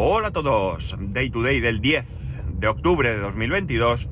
Hola 0.00 0.28
a 0.28 0.30
todos, 0.30 0.94
Day 0.96 1.28
to 1.28 1.42
Day 1.42 1.58
del 1.58 1.80
10 1.80 2.06
de 2.52 2.68
octubre 2.68 3.10
de 3.10 3.18
2022 3.18 4.08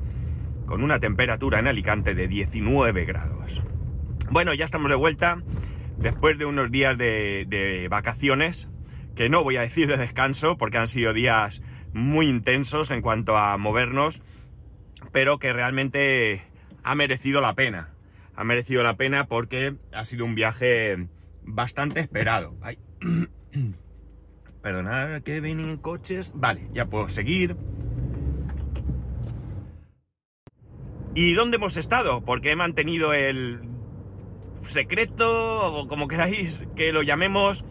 con 0.65 0.83
una 0.83 0.99
temperatura 0.99 1.59
en 1.59 1.67
Alicante 1.67 2.13
de 2.13 2.27
19 2.27 3.05
grados. 3.05 3.63
Bueno, 4.29 4.53
ya 4.53 4.65
estamos 4.65 4.89
de 4.89 4.97
vuelta 4.97 5.41
después 5.97 6.37
de 6.37 6.43
unos 6.43 6.71
días 6.71 6.97
de, 6.97 7.87
vacaciones, 7.89 8.67
que 9.15 9.29
no 9.29 9.45
voy 9.45 9.55
a 9.55 9.61
decir 9.61 9.87
de 9.87 9.95
descanso 9.95 10.57
porque 10.57 10.77
han 10.77 10.89
sido 10.89 11.13
días 11.13 11.61
muy 11.93 12.27
intensos 12.27 12.91
en 12.91 13.01
cuanto 13.01 13.37
a 13.37 13.55
movernos, 13.55 14.21
pero 15.13 15.39
que 15.39 15.53
realmente 15.53 16.43
ha 16.83 16.95
merecido 16.95 17.39
la 17.39 17.55
pena. 17.55 17.93
Ha 18.35 18.43
merecido 18.43 18.83
la 18.83 18.97
pena 18.97 19.27
porque 19.27 19.75
ha 19.93 20.03
sido 20.03 20.25
un 20.25 20.35
viaje 20.35 21.07
bastante 21.43 22.01
esperado. 22.01 22.57
Perdonad 24.67 25.21
que 25.21 25.39
vienen 25.39 25.77
coches. 25.77 26.33
Vale, 26.35 26.67
ya 26.73 26.87
puedo 26.87 27.07
seguir. 27.07 27.55
¿Y 31.15 31.31
dónde 31.35 31.55
hemos 31.55 31.77
estado? 31.77 32.25
Porque 32.25 32.51
he 32.51 32.55
mantenido 32.57 33.13
el 33.13 33.61
secreto, 34.63 35.73
o 35.73 35.87
como 35.87 36.09
queráis 36.09 36.67
que 36.75 36.91
lo 36.91 37.01
llamemos, 37.01 37.63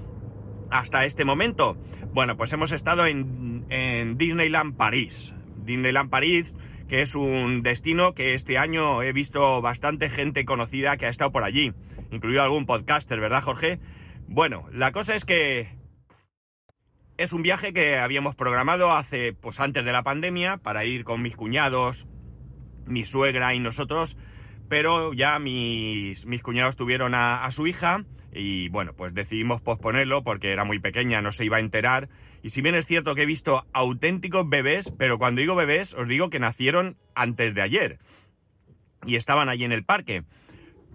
hasta 0.70 1.04
este 1.04 1.26
momento. 1.26 1.76
Bueno, 2.14 2.38
pues 2.38 2.54
hemos 2.54 2.72
estado 2.72 3.04
en, 3.04 3.66
en 3.68 4.16
Disneyland 4.16 4.78
París. 4.78 5.34
Disneyland 5.66 6.08
París, 6.08 6.54
que 6.88 7.02
es 7.02 7.14
un 7.14 7.62
destino 7.62 8.14
que 8.14 8.32
este 8.32 8.56
año 8.56 9.02
he 9.02 9.12
visto 9.12 9.60
bastante 9.60 10.08
gente 10.08 10.46
conocida 10.46 10.96
que 10.96 11.04
ha 11.04 11.10
estado 11.10 11.30
por 11.30 11.44
allí, 11.44 11.74
incluido 12.10 12.42
algún 12.42 12.64
podcaster, 12.64 13.20
¿verdad, 13.20 13.42
Jorge? 13.42 13.80
Bueno, 14.28 14.66
la 14.72 14.92
cosa 14.92 15.14
es 15.14 15.26
que 15.26 15.75
es 17.18 17.32
un 17.32 17.42
viaje 17.42 17.72
que 17.72 17.98
habíamos 17.98 18.34
programado 18.34 18.92
hace, 18.92 19.32
pues 19.32 19.60
antes 19.60 19.84
de 19.84 19.92
la 19.92 20.02
pandemia, 20.02 20.58
para 20.58 20.84
ir 20.84 21.04
con 21.04 21.22
mis 21.22 21.36
cuñados, 21.36 22.06
mi 22.86 23.04
suegra 23.04 23.54
y 23.54 23.58
nosotros, 23.58 24.16
pero 24.68 25.12
ya 25.12 25.38
mis, 25.38 26.26
mis 26.26 26.42
cuñados 26.42 26.76
tuvieron 26.76 27.14
a, 27.14 27.50
su 27.50 27.66
hija 27.66 28.04
y 28.32 28.68
bueno, 28.68 28.92
pues 28.92 29.14
decidimos 29.14 29.62
posponerlo 29.62 30.22
porque 30.22 30.52
era 30.52 30.64
muy 30.64 30.78
pequeña, 30.78 31.22
no 31.22 31.32
se 31.32 31.44
iba 31.44 31.56
a 31.56 31.60
enterar. 31.60 32.08
Y 32.42 32.50
si 32.50 32.60
bien 32.60 32.74
es 32.74 32.86
cierto 32.86 33.14
que 33.14 33.22
he 33.22 33.26
visto 33.26 33.64
auténticos 33.72 34.48
bebés, 34.48 34.92
pero 34.98 35.18
cuando 35.18 35.40
digo 35.40 35.54
bebés 35.54 35.94
os 35.94 36.06
digo 36.06 36.28
que 36.28 36.38
nacieron 36.38 36.96
antes 37.14 37.54
de 37.54 37.62
ayer 37.62 37.98
y 39.06 39.16
estaban 39.16 39.48
allí 39.48 39.64
en 39.64 39.72
el 39.72 39.84
parque. 39.84 40.24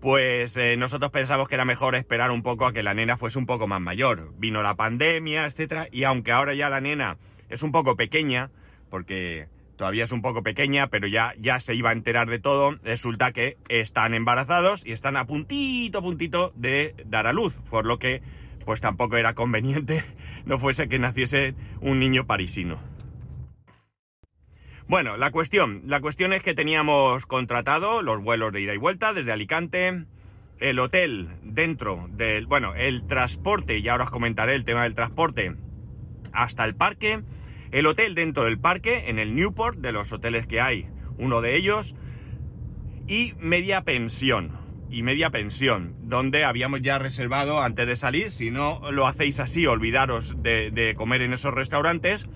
Pues 0.01 0.57
eh, 0.57 0.77
nosotros 0.77 1.11
pensamos 1.11 1.47
que 1.47 1.53
era 1.53 1.63
mejor 1.63 1.93
esperar 1.93 2.31
un 2.31 2.41
poco 2.41 2.65
a 2.65 2.73
que 2.73 2.81
la 2.81 2.95
nena 2.95 3.17
fuese 3.17 3.37
un 3.37 3.45
poco 3.45 3.67
más 3.67 3.79
mayor. 3.79 4.33
Vino 4.39 4.63
la 4.63 4.75
pandemia, 4.75 5.45
etcétera, 5.45 5.87
y 5.91 6.05
aunque 6.05 6.31
ahora 6.31 6.55
ya 6.55 6.69
la 6.69 6.81
nena 6.81 7.17
es 7.49 7.61
un 7.61 7.71
poco 7.71 7.95
pequeña, 7.95 8.49
porque 8.89 9.47
todavía 9.75 10.03
es 10.03 10.11
un 10.11 10.23
poco 10.23 10.41
pequeña, 10.41 10.87
pero 10.87 11.05
ya, 11.05 11.35
ya 11.37 11.59
se 11.59 11.75
iba 11.75 11.91
a 11.91 11.93
enterar 11.93 12.27
de 12.31 12.39
todo, 12.39 12.79
resulta 12.83 13.31
que 13.31 13.57
están 13.69 14.15
embarazados 14.15 14.83
y 14.83 14.91
están 14.91 15.17
a 15.17 15.27
puntito, 15.27 16.01
puntito 16.01 16.51
de 16.55 16.95
dar 17.05 17.27
a 17.27 17.33
luz, 17.33 17.59
por 17.69 17.85
lo 17.85 17.99
que 17.99 18.23
pues 18.65 18.81
tampoco 18.81 19.17
era 19.17 19.35
conveniente 19.35 20.03
no 20.45 20.59
fuese 20.59 20.89
que 20.89 20.99
naciese 20.99 21.53
un 21.79 21.99
niño 21.99 22.25
parisino. 22.25 22.79
Bueno, 24.91 25.15
la 25.15 25.31
cuestión, 25.31 25.83
la 25.85 26.01
cuestión 26.01 26.33
es 26.33 26.43
que 26.43 26.53
teníamos 26.53 27.25
contratado 27.25 28.01
los 28.01 28.21
vuelos 28.21 28.51
de 28.51 28.59
ida 28.59 28.73
y 28.73 28.77
vuelta 28.77 29.13
desde 29.13 29.31
Alicante, 29.31 30.03
el 30.59 30.79
hotel 30.79 31.29
dentro 31.43 32.09
del, 32.11 32.45
bueno, 32.45 32.75
el 32.75 33.07
transporte, 33.07 33.77
y 33.77 33.87
ahora 33.87 34.03
os 34.03 34.09
comentaré 34.09 34.53
el 34.53 34.65
tema 34.65 34.83
del 34.83 34.93
transporte, 34.93 35.55
hasta 36.33 36.65
el 36.65 36.75
parque, 36.75 37.21
el 37.71 37.85
hotel 37.85 38.15
dentro 38.15 38.43
del 38.43 38.59
parque, 38.59 39.05
en 39.07 39.17
el 39.17 39.33
Newport, 39.33 39.77
de 39.77 39.93
los 39.93 40.11
hoteles 40.11 40.45
que 40.45 40.59
hay, 40.59 40.89
uno 41.17 41.39
de 41.39 41.55
ellos, 41.55 41.95
y 43.07 43.33
media 43.39 43.83
pensión, 43.83 44.57
y 44.89 45.03
media 45.03 45.29
pensión, 45.29 45.95
donde 46.01 46.43
habíamos 46.43 46.81
ya 46.81 46.99
reservado 46.99 47.61
antes 47.61 47.87
de 47.87 47.95
salir, 47.95 48.29
si 48.29 48.51
no 48.51 48.91
lo 48.91 49.07
hacéis 49.07 49.39
así, 49.39 49.65
olvidaros 49.67 50.43
de, 50.43 50.69
de 50.69 50.95
comer 50.95 51.21
en 51.21 51.31
esos 51.31 51.53
restaurantes, 51.53 52.27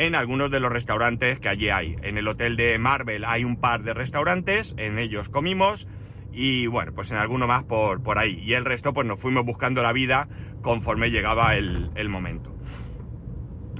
en 0.00 0.14
algunos 0.14 0.50
de 0.50 0.60
los 0.60 0.72
restaurantes 0.72 1.38
que 1.40 1.50
allí 1.50 1.68
hay. 1.68 1.94
En 2.02 2.16
el 2.16 2.26
hotel 2.26 2.56
de 2.56 2.78
Marvel 2.78 3.22
hay 3.26 3.44
un 3.44 3.60
par 3.60 3.82
de 3.82 3.92
restaurantes, 3.92 4.74
en 4.78 4.98
ellos 4.98 5.28
comimos 5.28 5.86
y 6.32 6.68
bueno, 6.68 6.94
pues 6.94 7.10
en 7.10 7.18
alguno 7.18 7.46
más 7.46 7.64
por, 7.64 8.02
por 8.02 8.18
ahí. 8.18 8.40
Y 8.42 8.54
el 8.54 8.64
resto 8.64 8.94
pues 8.94 9.06
nos 9.06 9.20
fuimos 9.20 9.44
buscando 9.44 9.82
la 9.82 9.92
vida 9.92 10.26
conforme 10.62 11.10
llegaba 11.10 11.54
el, 11.54 11.90
el 11.96 12.08
momento. 12.08 12.56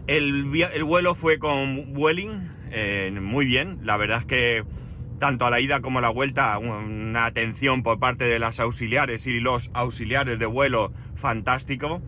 El, 0.06 0.54
el, 0.54 0.84
vuelo 0.84 1.14
fue 1.14 1.38
con 1.38 1.96
Welling, 1.96 2.50
eh, 2.70 3.18
muy 3.18 3.46
bien, 3.46 3.78
la 3.82 3.96
verdad 3.96 4.18
es 4.18 4.26
que 4.26 4.64
tanto 5.18 5.46
a 5.46 5.50
la 5.50 5.60
ida 5.60 5.80
como 5.80 6.00
a 6.00 6.02
la 6.02 6.10
vuelta 6.10 6.58
una 6.58 7.24
atención 7.24 7.82
por 7.82 7.98
parte 7.98 8.24
de 8.24 8.38
las 8.38 8.60
auxiliares 8.60 9.26
y 9.26 9.40
los 9.40 9.70
auxiliares 9.72 10.38
de 10.38 10.46
vuelo 10.46 10.92
fantástico. 11.14 12.02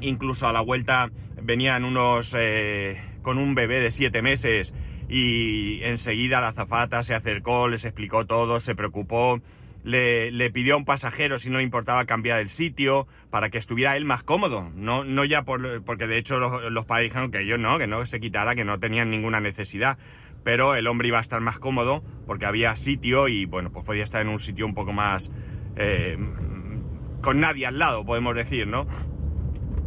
Incluso 0.00 0.46
a 0.46 0.52
la 0.52 0.60
vuelta 0.60 1.10
venían 1.48 1.86
unos 1.86 2.36
eh, 2.38 3.00
con 3.22 3.38
un 3.38 3.54
bebé 3.54 3.80
de 3.80 3.90
siete 3.90 4.20
meses 4.20 4.74
y 5.08 5.80
enseguida 5.82 6.42
la 6.42 6.48
azafata 6.48 7.02
se 7.02 7.14
acercó, 7.14 7.68
les 7.68 7.86
explicó 7.86 8.26
todo, 8.26 8.60
se 8.60 8.74
preocupó, 8.74 9.40
le, 9.82 10.50
pidió 10.50 10.74
a 10.74 10.76
un 10.76 10.84
pasajero 10.84 11.38
si 11.38 11.48
no 11.48 11.56
le 11.56 11.64
importaba 11.64 12.04
cambiar 12.04 12.40
el 12.40 12.50
sitio 12.50 13.06
para 13.30 13.48
que 13.48 13.56
estuviera 13.56 13.96
él 13.96 14.04
más 14.04 14.22
cómodo, 14.24 14.70
no, 14.74 15.04
no 15.04 15.24
ya 15.24 15.44
por, 15.44 15.82
porque 15.84 16.06
de 16.06 16.18
hecho 16.18 16.38
los, 16.38 16.70
los 16.70 16.84
padres 16.84 17.08
dijeron 17.08 17.30
que 17.30 17.40
ellos 17.40 17.58
no, 17.58 17.78
que 17.78 17.86
no 17.86 18.04
se 18.04 18.20
quitara, 18.20 18.54
que 18.54 18.64
no 18.64 18.78
tenían 18.78 19.08
ninguna 19.08 19.40
necesidad, 19.40 19.96
pero 20.44 20.74
el 20.74 20.86
hombre 20.86 21.08
iba 21.08 21.16
a 21.16 21.22
estar 21.22 21.40
más 21.40 21.58
cómodo 21.58 22.04
porque 22.26 22.44
había 22.44 22.76
sitio 22.76 23.26
y 23.26 23.46
bueno, 23.46 23.72
pues 23.72 23.86
podía 23.86 24.04
estar 24.04 24.20
en 24.20 24.28
un 24.28 24.38
sitio 24.38 24.66
un 24.66 24.74
poco 24.74 24.92
más... 24.92 25.30
Eh, 25.76 26.18
con 27.20 27.40
nadie 27.40 27.66
al 27.66 27.80
lado, 27.80 28.04
podemos 28.04 28.34
decir, 28.36 28.68
¿no? 28.68 28.86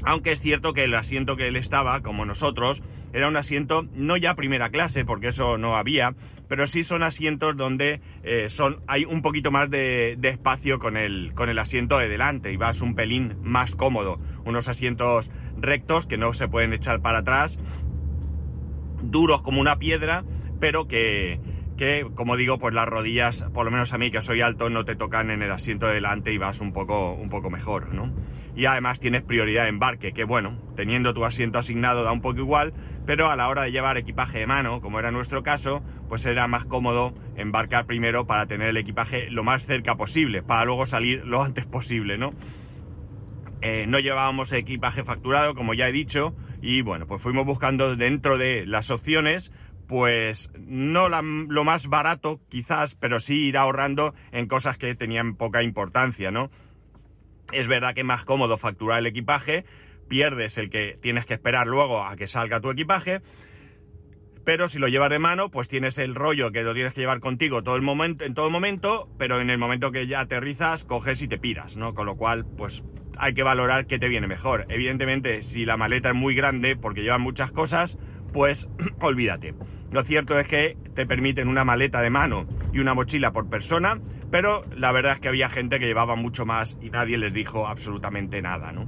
Aunque 0.04 0.32
es 0.32 0.42
cierto 0.42 0.74
que 0.74 0.84
el 0.84 0.96
asiento 0.96 1.36
que 1.36 1.48
él 1.48 1.56
estaba, 1.56 2.02
como 2.02 2.26
nosotros, 2.26 2.82
era 3.14 3.28
un 3.28 3.36
asiento 3.36 3.86
no 3.94 4.18
ya 4.18 4.36
primera 4.36 4.70
clase, 4.70 5.06
porque 5.06 5.28
eso 5.28 5.58
no 5.58 5.76
había, 5.76 6.16
pero 6.48 6.66
sí 6.66 6.84
son 6.84 7.04
asientos 7.04 7.56
donde 7.56 8.02
eh, 8.24 8.50
son, 8.50 8.82
hay 8.88 9.06
un 9.06 9.22
poquito 9.22 9.52
más 9.52 9.70
de, 9.70 10.18
espacio 10.22 10.80
con 10.80 10.98
el, 10.98 11.34
con 11.34 11.50
el 11.50 11.60
asiento 11.60 11.98
de 11.98 12.08
delante 12.08 12.52
y 12.52 12.58
vas 12.58 12.82
un 12.82 12.96
pelín 12.96 13.38
más 13.42 13.76
cómodo. 13.76 14.20
Unos 14.46 14.68
asientos 14.68 15.30
rectos 15.58 16.06
que 16.06 16.18
no 16.18 16.34
se 16.34 16.48
pueden 16.48 16.74
echar 16.74 17.02
para 17.02 17.20
atrás, 17.20 17.58
duros 19.02 19.42
como 19.42 19.62
una 19.62 19.78
piedra, 19.78 20.24
pero 20.60 20.88
que, 20.88 21.40
que, 21.78 22.08
como 22.16 22.38
digo, 22.38 22.60
pues 22.60 22.74
las 22.74 22.88
rodillas, 22.88 23.44
por 23.54 23.66
lo 23.66 23.72
menos 23.72 23.94
a 23.94 23.98
mí 23.98 24.12
que 24.12 24.22
soy 24.22 24.42
alto, 24.42 24.70
no 24.70 24.86
te 24.86 24.96
tocan 24.96 25.32
en 25.32 25.42
el 25.42 25.52
asiento 25.52 25.88
de 25.88 25.96
delante 25.96 26.32
y 26.32 26.38
vas 26.38 26.60
un 26.60 26.74
poco, 26.74 27.14
un 27.14 27.30
poco 27.30 27.50
mejor, 27.50 27.94
¿no? 27.94 28.12
Y 28.56 28.66
además 28.66 29.00
tienes 29.00 29.24
prioridad 29.24 29.64
de 29.64 29.70
embarque, 29.70 30.14
que 30.14 30.24
bueno, 30.24 30.58
teniendo 30.76 31.14
tu 31.14 31.26
asiento 31.26 31.58
asignado 31.58 32.04
da 32.04 32.12
un 32.12 32.22
poco 32.22 32.40
igual, 32.40 32.74
pero 33.06 33.30
a 33.30 33.36
la 33.36 33.48
hora 33.48 33.64
de 33.64 33.72
llevar 33.72 33.98
equipaje 33.98 34.40
de 34.40 34.48
mano, 34.48 34.82
como 34.82 35.00
era 35.00 35.12
nuestro 35.12 35.44
caso, 35.44 35.82
pues 36.10 36.26
era 36.26 36.48
más 36.48 36.66
cómodo 36.66 37.14
embarcar 37.36 37.86
primero 37.86 38.28
para 38.28 38.46
tener 38.46 38.70
el 38.70 38.78
equipaje 38.78 39.30
lo 39.30 39.44
más 39.44 39.66
cerca 39.66 39.96
posible, 39.96 40.44
para 40.44 40.66
luego 40.66 40.86
salir 40.86 41.26
lo 41.26 41.44
antes 41.44 41.66
posible, 41.66 42.18
¿no? 42.18 42.34
Eh, 43.62 43.86
no 43.88 44.00
llevábamos 44.00 44.52
equipaje 44.52 45.04
facturado, 45.04 45.54
como 45.56 45.74
ya 45.74 45.88
he 45.88 45.92
dicho, 45.92 46.36
y 46.62 46.82
bueno, 46.82 47.08
pues 47.08 47.22
fuimos 47.22 47.46
buscando 47.46 47.96
dentro 47.96 48.38
de 48.38 48.66
las 48.66 48.90
opciones 48.90 49.52
pues 49.92 50.50
no 50.58 51.10
lo 51.10 51.64
más 51.66 51.88
barato 51.88 52.40
quizás, 52.48 52.96
pero 52.96 53.20
sí 53.20 53.48
ir 53.48 53.58
ahorrando 53.58 54.14
en 54.32 54.48
cosas 54.48 54.78
que 54.78 54.96
tenían 54.96 55.36
poca 55.36 55.64
importancia, 55.64 56.32
¿no? 56.32 56.50
Es 57.52 57.68
verdad 57.68 57.94
que 57.94 58.02
es 58.02 58.08
más 58.08 58.26
cómodo 58.26 58.58
facturar 58.58 59.00
el 59.00 59.08
equipaje, 59.08 59.66
pierdes 60.08 60.58
el 60.58 60.70
que 60.70 60.98
tienes 61.02 61.26
que 61.26 61.34
esperar 61.34 61.68
luego 61.68 62.04
a 62.04 62.16
que 62.16 62.28
salga 62.28 62.62
tu 62.62 62.70
equipaje, 62.70 63.22
pero 64.44 64.68
si 64.68 64.80
lo 64.80 64.88
llevas 64.88 65.12
de 65.12 65.20
mano, 65.20 65.52
pues 65.52 65.68
tienes 65.68 65.98
el 66.00 66.16
rollo 66.16 66.52
que 66.52 66.64
lo 66.64 66.74
tienes 66.74 66.94
que 66.94 67.02
llevar 67.02 67.20
contigo 67.20 67.64
todo 67.64 67.76
el 67.76 67.84
momento, 67.84 68.26
en 68.26 68.34
todo 68.34 68.50
momento, 68.50 69.08
pero 69.20 69.40
en 69.40 69.50
el 69.50 69.60
momento 69.60 69.92
que 69.92 70.08
ya 70.08 70.22
aterrizas, 70.22 70.84
coges 70.84 71.22
y 71.22 71.28
te 71.28 71.38
piras, 71.38 71.76
¿no? 71.76 71.94
Con 71.94 72.08
lo 72.08 72.16
cual, 72.16 72.46
pues 72.58 72.84
hay 73.18 73.36
que 73.36 73.44
valorar 73.44 73.86
qué 73.86 74.00
te 74.00 74.08
viene 74.08 74.28
mejor. 74.28 74.66
Evidentemente, 74.70 75.44
si 75.44 75.64
la 75.64 75.78
maleta 75.78 76.10
es 76.10 76.16
muy 76.16 76.34
grande 76.34 76.76
porque 76.76 77.04
lleva 77.04 77.20
muchas 77.20 77.52
cosas, 77.52 77.98
pues 78.34 78.68
olvídate. 79.00 79.54
Lo 79.92 80.04
cierto 80.04 80.40
es 80.40 80.48
que 80.48 80.76
te 80.96 81.06
permiten 81.06 81.48
una 81.48 81.64
maleta 81.64 82.02
de 82.02 82.10
mano 82.10 82.48
y 82.74 82.80
una 82.80 82.96
mochila 82.96 83.32
por 83.32 83.48
persona, 83.48 84.00
pero 84.32 84.66
la 84.76 84.92
verdad 84.92 85.14
es 85.14 85.20
que 85.20 85.28
había 85.28 85.50
gente 85.50 85.80
que 85.80 85.86
llevaba 85.86 86.16
mucho 86.16 86.46
más 86.46 86.78
y 86.82 86.90
nadie 86.90 87.18
les 87.18 87.34
dijo 87.34 87.68
absolutamente 87.68 88.42
nada, 88.42 88.72
¿no? 88.72 88.88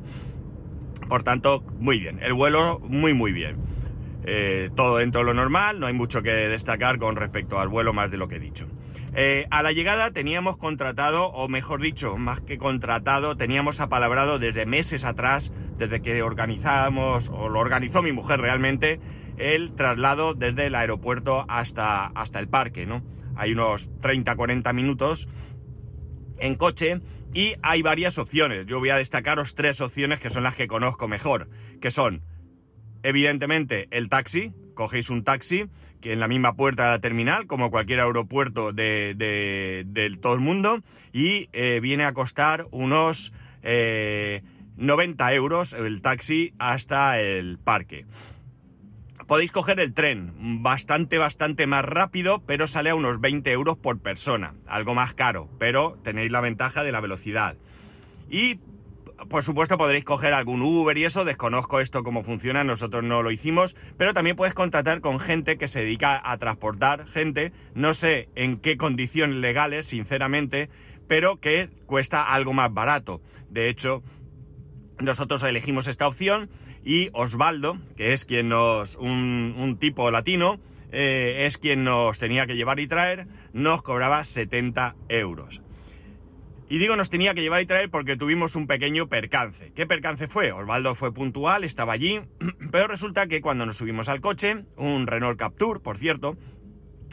Por 1.07 1.23
tanto, 1.23 1.63
muy 1.79 1.99
bien. 1.99 2.19
El 2.21 2.33
vuelo, 2.33 2.79
muy, 2.79 3.13
muy 3.13 3.33
bien. 3.33 3.57
Eh, 4.25 4.69
todo 4.75 4.97
dentro 4.97 5.19
de 5.21 5.25
lo 5.25 5.33
normal, 5.33 5.79
no 5.79 5.87
hay 5.87 5.93
mucho 5.93 6.23
que 6.23 6.31
destacar 6.31 6.97
con 6.97 7.17
respecto 7.17 7.59
al 7.59 7.67
vuelo 7.67 7.91
más 7.93 8.09
de 8.09 8.17
lo 8.17 8.27
que 8.29 8.37
he 8.37 8.39
dicho. 8.39 8.67
Eh, 9.15 9.45
a 9.51 9.61
la 9.61 9.73
llegada 9.73 10.11
teníamos 10.11 10.57
contratado, 10.57 11.27
o 11.27 11.47
mejor 11.47 11.81
dicho, 11.81 12.17
más 12.17 12.41
que 12.41 12.57
contratado, 12.57 13.35
teníamos 13.35 13.79
apalabrado 13.79 14.39
desde 14.39 14.65
meses 14.65 15.03
atrás 15.03 15.51
desde 15.77 16.01
que 16.01 16.23
organizamos, 16.23 17.29
o 17.29 17.49
lo 17.49 17.59
organizó 17.59 18.01
mi 18.01 18.11
mujer 18.11 18.39
realmente, 18.39 18.99
el 19.37 19.73
traslado 19.73 20.33
desde 20.33 20.67
el 20.67 20.75
aeropuerto 20.75 21.45
hasta, 21.47 22.05
hasta 22.07 22.39
el 22.39 22.47
parque, 22.47 22.85
¿no? 22.85 23.03
Hay 23.35 23.53
unos 23.53 23.89
30-40 24.01 24.73
minutos 24.73 25.27
en 26.37 26.55
coche 26.55 27.01
y 27.33 27.55
hay 27.61 27.81
varias 27.81 28.17
opciones. 28.17 28.65
Yo 28.65 28.79
voy 28.79 28.89
a 28.89 28.97
destacaros 28.97 29.55
tres 29.55 29.81
opciones 29.81 30.19
que 30.19 30.29
son 30.29 30.43
las 30.43 30.55
que 30.55 30.67
conozco 30.67 31.07
mejor, 31.07 31.49
que 31.81 31.91
son, 31.91 32.21
evidentemente, 33.01 33.87
el 33.91 34.09
taxi, 34.09 34.53
cogéis 34.75 35.09
un 35.09 35.23
taxi 35.23 35.65
que 36.01 36.11
en 36.11 36.19
la 36.19 36.27
misma 36.27 36.55
puerta 36.55 36.83
de 36.83 36.89
la 36.89 36.99
terminal, 36.99 37.47
como 37.47 37.71
cualquier 37.71 38.01
aeropuerto 38.01 38.73
de, 38.73 40.17
todo 40.21 40.33
el 40.33 40.41
mundo, 40.41 40.81
y 41.13 41.49
eh, 41.53 41.79
viene 41.81 42.03
a 42.03 42.13
costar 42.13 42.67
unos 42.71 43.31
90 43.63 43.63
eh, 43.63 45.35
euros 45.35 45.71
el 45.71 46.01
taxi 46.01 46.53
hasta 46.59 47.21
el 47.21 47.57
parque 47.57 48.05
podéis 49.27 49.51
coger 49.51 49.79
el 49.79 49.93
tren, 49.93 50.33
bastante, 50.61 51.17
bastante 51.17 51.67
más 51.67 51.85
rápido, 51.85 52.43
pero 52.45 52.67
sale 52.67 52.89
a 52.89 52.95
unos 52.95 53.19
20 53.21 53.51
euros 53.51 53.77
por 53.77 53.99
persona, 53.99 54.53
algo 54.67 54.95
más 54.95 55.13
caro, 55.13 55.49
pero 55.59 55.97
tenéis 56.03 56.31
la 56.31 56.41
ventaja 56.41 56.83
de 56.83 56.91
la 56.91 57.01
velocidad. 57.01 57.55
Y, 58.29 58.59
por 59.29 59.43
supuesto, 59.43 59.77
podréis 59.77 60.03
coger 60.03 60.33
algún 60.33 60.61
Uber 60.61 60.97
y 60.97 61.05
eso, 61.05 61.25
desconozco 61.25 61.79
esto 61.79 62.03
cómo 62.03 62.23
funciona, 62.23 62.63
nosotros 62.63 63.03
no 63.03 63.23
lo 63.23 63.31
hicimos, 63.31 63.75
pero 63.97 64.13
también 64.13 64.35
puedes 64.35 64.53
contratar 64.53 65.01
con 65.01 65.19
gente 65.19 65.57
que 65.57 65.67
se 65.67 65.81
dedica 65.81 66.21
a 66.23 66.37
transportar 66.37 67.07
gente, 67.07 67.51
no 67.75 67.93
sé 67.93 68.29
en 68.35 68.57
qué 68.57 68.77
condiciones 68.77 69.37
legales, 69.37 69.85
sinceramente, 69.85 70.69
pero 71.07 71.39
que 71.39 71.69
cuesta 71.85 72.33
algo 72.33 72.53
más 72.53 72.73
barato. 72.73 73.21
De 73.49 73.69
hecho, 73.69 74.03
nosotros 74.99 75.43
elegimos 75.43 75.87
esta 75.87 76.07
opción 76.07 76.49
y 76.83 77.09
Osvaldo, 77.13 77.77
que 77.95 78.13
es 78.13 78.25
quien 78.25 78.49
nos, 78.49 78.95
un, 78.95 79.77
tipo 79.79 80.11
latino, 80.11 80.59
eh, 80.91 81.45
es 81.45 81.57
quien 81.57 81.83
nos 81.83 82.19
tenía 82.19 82.45
que 82.45 82.55
llevar 82.55 82.79
y 82.79 82.87
traer, 82.87 83.27
nos 83.53 83.81
cobraba 83.81 84.23
70 84.23 84.95
euros. 85.09 85.61
Y 86.69 86.77
digo 86.79 86.95
nos 86.95 87.09
tenía 87.09 87.33
que 87.33 87.41
llevar 87.41 87.61
y 87.61 87.65
traer 87.65 87.89
porque 87.89 88.17
tuvimos 88.17 88.55
un 88.55 88.67
pequeño 88.67 89.07
percance. 89.07 89.71
¿Qué 89.75 89.85
percance 89.85 90.27
fue? 90.27 90.51
Osvaldo 90.51 90.95
fue 90.95 91.13
puntual, 91.13 91.63
estaba 91.63 91.93
allí, 91.93 92.21
pero 92.71 92.87
resulta 92.87 93.27
que 93.27 93.41
cuando 93.41 93.65
nos 93.65 93.77
subimos 93.77 94.09
al 94.09 94.21
coche, 94.21 94.65
un 94.75 95.07
Renault 95.07 95.37
Capture, 95.37 95.79
por 95.79 95.97
cierto, 95.97 96.37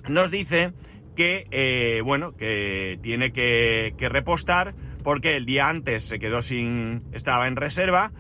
nos 0.09 0.31
dice 0.31 0.73
que, 1.15 1.47
eh, 1.51 2.01
bueno, 2.05 2.37
que 2.37 2.99
tiene 3.03 3.33
que, 3.33 3.95
que 3.99 4.09
repostar 4.09 4.75
porque 5.03 5.37
el 5.37 5.47
día 5.47 5.69
antes 5.69 6.05
se 6.05 6.19
quedó 6.19 6.43
sin, 6.43 7.03
estaba 7.13 7.49
en 7.49 7.57
reserva 7.57 8.13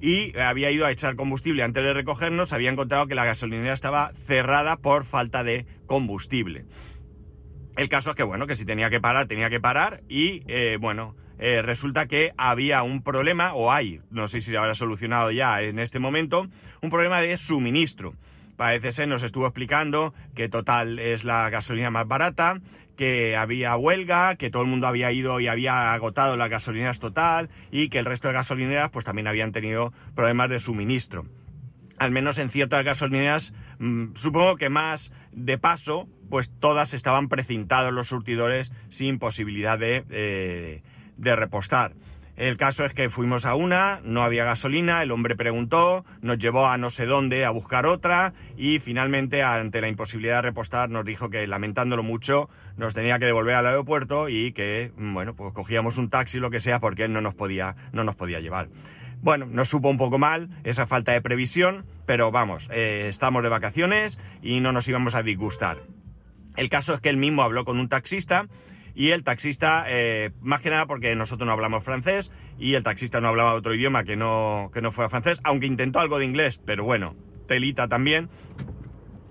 y 0.00 0.36
había 0.38 0.70
ido 0.70 0.86
a 0.86 0.90
echar 0.90 1.16
combustible 1.16 1.62
antes 1.62 1.82
de 1.82 1.92
recogernos, 1.92 2.52
había 2.52 2.70
encontrado 2.70 3.06
que 3.06 3.14
la 3.14 3.24
gasolinera 3.24 3.72
estaba 3.72 4.12
cerrada 4.26 4.76
por 4.76 5.04
falta 5.04 5.44
de 5.44 5.66
combustible. 5.86 6.64
El 7.76 7.88
caso 7.88 8.10
es 8.10 8.16
que, 8.16 8.22
bueno, 8.22 8.46
que 8.46 8.56
si 8.56 8.64
tenía 8.64 8.90
que 8.90 9.00
parar, 9.00 9.26
tenía 9.26 9.50
que 9.50 9.60
parar 9.60 10.02
y, 10.08 10.42
eh, 10.48 10.78
bueno, 10.80 11.14
eh, 11.38 11.60
resulta 11.60 12.06
que 12.06 12.32
había 12.38 12.82
un 12.82 13.02
problema, 13.02 13.54
o 13.54 13.70
hay, 13.70 14.00
no 14.10 14.28
sé 14.28 14.40
si 14.40 14.50
se 14.50 14.56
habrá 14.56 14.74
solucionado 14.74 15.30
ya 15.30 15.60
en 15.60 15.78
este 15.78 15.98
momento, 15.98 16.48
un 16.80 16.90
problema 16.90 17.20
de 17.20 17.36
suministro. 17.36 18.14
Parece 18.56 18.92
ser, 18.92 19.08
nos 19.08 19.22
estuvo 19.22 19.44
explicando 19.44 20.14
que 20.34 20.48
Total 20.48 20.98
es 20.98 21.24
la 21.24 21.50
gasolina 21.50 21.90
más 21.90 22.08
barata, 22.08 22.60
que 22.96 23.36
había 23.36 23.76
huelga, 23.76 24.36
que 24.36 24.50
todo 24.50 24.62
el 24.62 24.68
mundo 24.68 24.86
había 24.86 25.12
ido 25.12 25.38
y 25.40 25.46
había 25.46 25.92
agotado 25.92 26.36
las 26.36 26.50
gasolineras 26.50 26.98
total 26.98 27.50
y 27.70 27.88
que 27.88 27.98
el 27.98 28.06
resto 28.06 28.28
de 28.28 28.34
gasolineras 28.34 28.90
pues 28.90 29.04
también 29.04 29.26
habían 29.26 29.52
tenido 29.52 29.92
problemas 30.14 30.50
de 30.50 30.58
suministro. 30.58 31.26
Al 31.98 32.10
menos 32.10 32.38
en 32.38 32.50
ciertas 32.50 32.84
gasolineras, 32.84 33.52
mm, 33.78 34.14
supongo 34.14 34.56
que 34.56 34.68
más 34.68 35.12
de 35.32 35.58
paso, 35.58 36.08
pues 36.28 36.50
todas 36.60 36.94
estaban 36.94 37.28
precintados 37.28 37.92
los 37.92 38.08
surtidores 38.08 38.72
sin 38.88 39.18
posibilidad 39.18 39.78
de, 39.78 40.04
eh, 40.10 40.82
de 41.16 41.36
repostar. 41.36 41.94
El 42.36 42.58
caso 42.58 42.84
es 42.84 42.92
que 42.92 43.08
fuimos 43.08 43.46
a 43.46 43.54
una, 43.54 44.00
no 44.04 44.22
había 44.22 44.44
gasolina, 44.44 45.02
el 45.02 45.10
hombre 45.10 45.36
preguntó, 45.36 46.04
nos 46.20 46.36
llevó 46.36 46.66
a 46.66 46.76
no 46.76 46.90
sé 46.90 47.06
dónde 47.06 47.46
a 47.46 47.50
buscar 47.50 47.86
otra 47.86 48.34
y 48.58 48.78
finalmente 48.78 49.42
ante 49.42 49.80
la 49.80 49.88
imposibilidad 49.88 50.36
de 50.36 50.42
repostar 50.42 50.90
nos 50.90 51.06
dijo 51.06 51.30
que 51.30 51.46
lamentándolo 51.46 52.02
mucho 52.02 52.50
nos 52.76 52.92
tenía 52.92 53.18
que 53.18 53.24
devolver 53.24 53.54
al 53.54 53.66
aeropuerto 53.66 54.28
y 54.28 54.52
que 54.52 54.92
bueno, 54.98 55.34
pues 55.34 55.54
cogíamos 55.54 55.96
un 55.96 56.10
taxi 56.10 56.38
lo 56.38 56.50
que 56.50 56.60
sea 56.60 56.78
porque 56.78 57.04
él 57.04 57.14
no 57.14 57.22
nos 57.22 57.34
podía 57.34 57.74
no 57.92 58.04
nos 58.04 58.16
podía 58.16 58.40
llevar. 58.40 58.68
Bueno, 59.22 59.46
nos 59.46 59.70
supo 59.70 59.88
un 59.88 59.96
poco 59.96 60.18
mal 60.18 60.50
esa 60.62 60.86
falta 60.86 61.12
de 61.12 61.22
previsión, 61.22 61.86
pero 62.04 62.30
vamos, 62.30 62.68
eh, 62.70 63.06
estamos 63.08 63.42
de 63.44 63.48
vacaciones 63.48 64.18
y 64.42 64.60
no 64.60 64.72
nos 64.72 64.86
íbamos 64.86 65.14
a 65.14 65.22
disgustar. 65.22 65.78
El 66.54 66.68
caso 66.68 66.92
es 66.92 67.00
que 67.00 67.08
él 67.08 67.16
mismo 67.16 67.42
habló 67.42 67.64
con 67.64 67.78
un 67.78 67.88
taxista 67.88 68.46
y 68.96 69.10
el 69.10 69.22
taxista, 69.22 69.84
eh, 69.88 70.30
más 70.40 70.62
que 70.62 70.70
nada 70.70 70.86
porque 70.86 71.14
nosotros 71.14 71.46
no 71.46 71.52
hablamos 71.52 71.84
francés 71.84 72.32
y 72.58 72.74
el 72.74 72.82
taxista 72.82 73.20
no 73.20 73.28
hablaba 73.28 73.52
otro 73.52 73.74
idioma 73.74 74.04
que 74.04 74.16
no, 74.16 74.70
que 74.72 74.80
no 74.80 74.90
fuera 74.90 75.10
francés, 75.10 75.38
aunque 75.44 75.66
intentó 75.66 76.00
algo 76.00 76.18
de 76.18 76.24
inglés, 76.24 76.58
pero 76.64 76.82
bueno, 76.82 77.14
telita 77.46 77.88
también. 77.88 78.30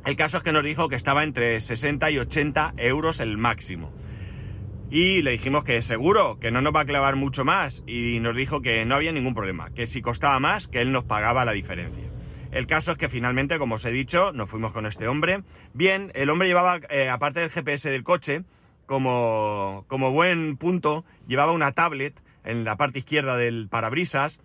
El 0.06 0.16
caso 0.16 0.38
es 0.38 0.44
que 0.44 0.52
nos 0.52 0.64
dijo 0.64 0.88
que 0.88 0.96
estaba 0.96 1.24
entre 1.24 1.60
60 1.60 2.12
y 2.12 2.20
80 2.20 2.76
euros 2.78 3.20
el 3.20 3.40
máximo. 3.40 3.92
Y 4.92 5.24
le 5.24 5.32
dijimos 5.32 5.64
que 5.64 5.82
seguro, 5.82 6.38
que 6.40 6.52
no 6.52 6.62
nos 6.62 6.76
va 6.76 6.82
a 6.82 6.86
clavar 6.86 7.16
mucho 7.16 7.44
más. 7.44 7.84
Y 7.88 8.20
nos 8.20 8.36
dijo 8.36 8.62
que 8.62 8.86
no 8.86 8.94
había 8.94 9.12
ningún 9.12 9.34
problema, 9.34 9.72
que 9.72 9.88
si 9.88 10.04
costaba 10.04 10.40
más, 10.40 10.68
que 10.68 10.82
él 10.82 10.92
nos 10.92 11.06
pagaba 11.06 11.44
la 11.44 11.54
diferencia. 11.54 12.04
El 12.52 12.68
caso 12.68 12.92
es 12.92 13.00
que 13.00 13.10
finalmente, 13.10 13.58
como 13.58 13.76
os 13.76 13.86
he 13.86 13.92
dicho, 13.92 14.32
nos 14.32 14.48
fuimos 14.48 14.74
con 14.74 14.86
este 14.86 15.08
hombre. 15.08 15.42
Bien, 15.74 16.12
el 16.14 16.30
hombre 16.30 16.48
llevaba, 16.48 16.80
eh, 16.90 17.10
aparte 17.10 17.40
del 17.40 17.50
GPS 17.50 17.90
del 17.90 18.04
coche, 18.04 18.44
como, 18.86 19.86
como 19.88 20.12
buen 20.12 20.58
punto, 20.58 21.06
llevaba 21.28 21.52
una 21.52 21.72
tablet 21.72 22.20
en 22.44 22.64
la 22.64 22.76
parte 22.78 23.00
izquierda 23.00 23.38
del 23.38 23.68
parabrisas 23.70 24.40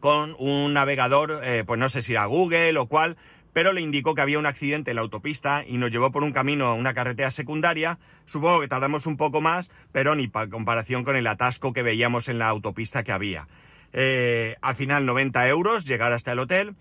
con 0.00 0.34
un 0.38 0.72
navegador, 0.74 1.40
eh, 1.44 1.64
pues 1.66 1.78
no 1.78 1.88
sé 1.88 2.02
si 2.02 2.12
era 2.12 2.26
Google 2.26 2.78
o 2.78 2.86
cual, 2.86 3.16
pero 3.52 3.72
le 3.72 3.80
indicó 3.80 4.14
que 4.14 4.22
había 4.22 4.38
un 4.38 4.46
accidente 4.46 4.90
en 4.90 4.96
la 4.96 5.02
autopista 5.02 5.64
y 5.66 5.76
nos 5.76 5.90
llevó 5.90 6.10
por 6.10 6.22
un 6.22 6.32
camino 6.32 6.66
a 6.66 6.74
una 6.74 6.94
carretera 6.94 7.30
secundaria. 7.30 7.98
Supongo 8.24 8.60
que 8.60 8.68
tardamos 8.68 9.06
un 9.06 9.16
poco 9.16 9.40
más, 9.40 9.70
pero 9.92 10.14
ni 10.14 10.28
para 10.28 10.48
comparación 10.48 11.04
con 11.04 11.16
el 11.16 11.26
atasco 11.26 11.72
que 11.72 11.82
veíamos 11.82 12.28
en 12.28 12.38
la 12.38 12.48
autopista 12.48 13.02
que 13.02 13.12
había. 13.12 13.46
Eh, 13.92 14.56
al 14.62 14.74
final 14.74 15.04
90 15.04 15.48
euros 15.48 15.84
llegar 15.84 16.12
hasta 16.12 16.32
el 16.32 16.38
hotel. 16.38 16.74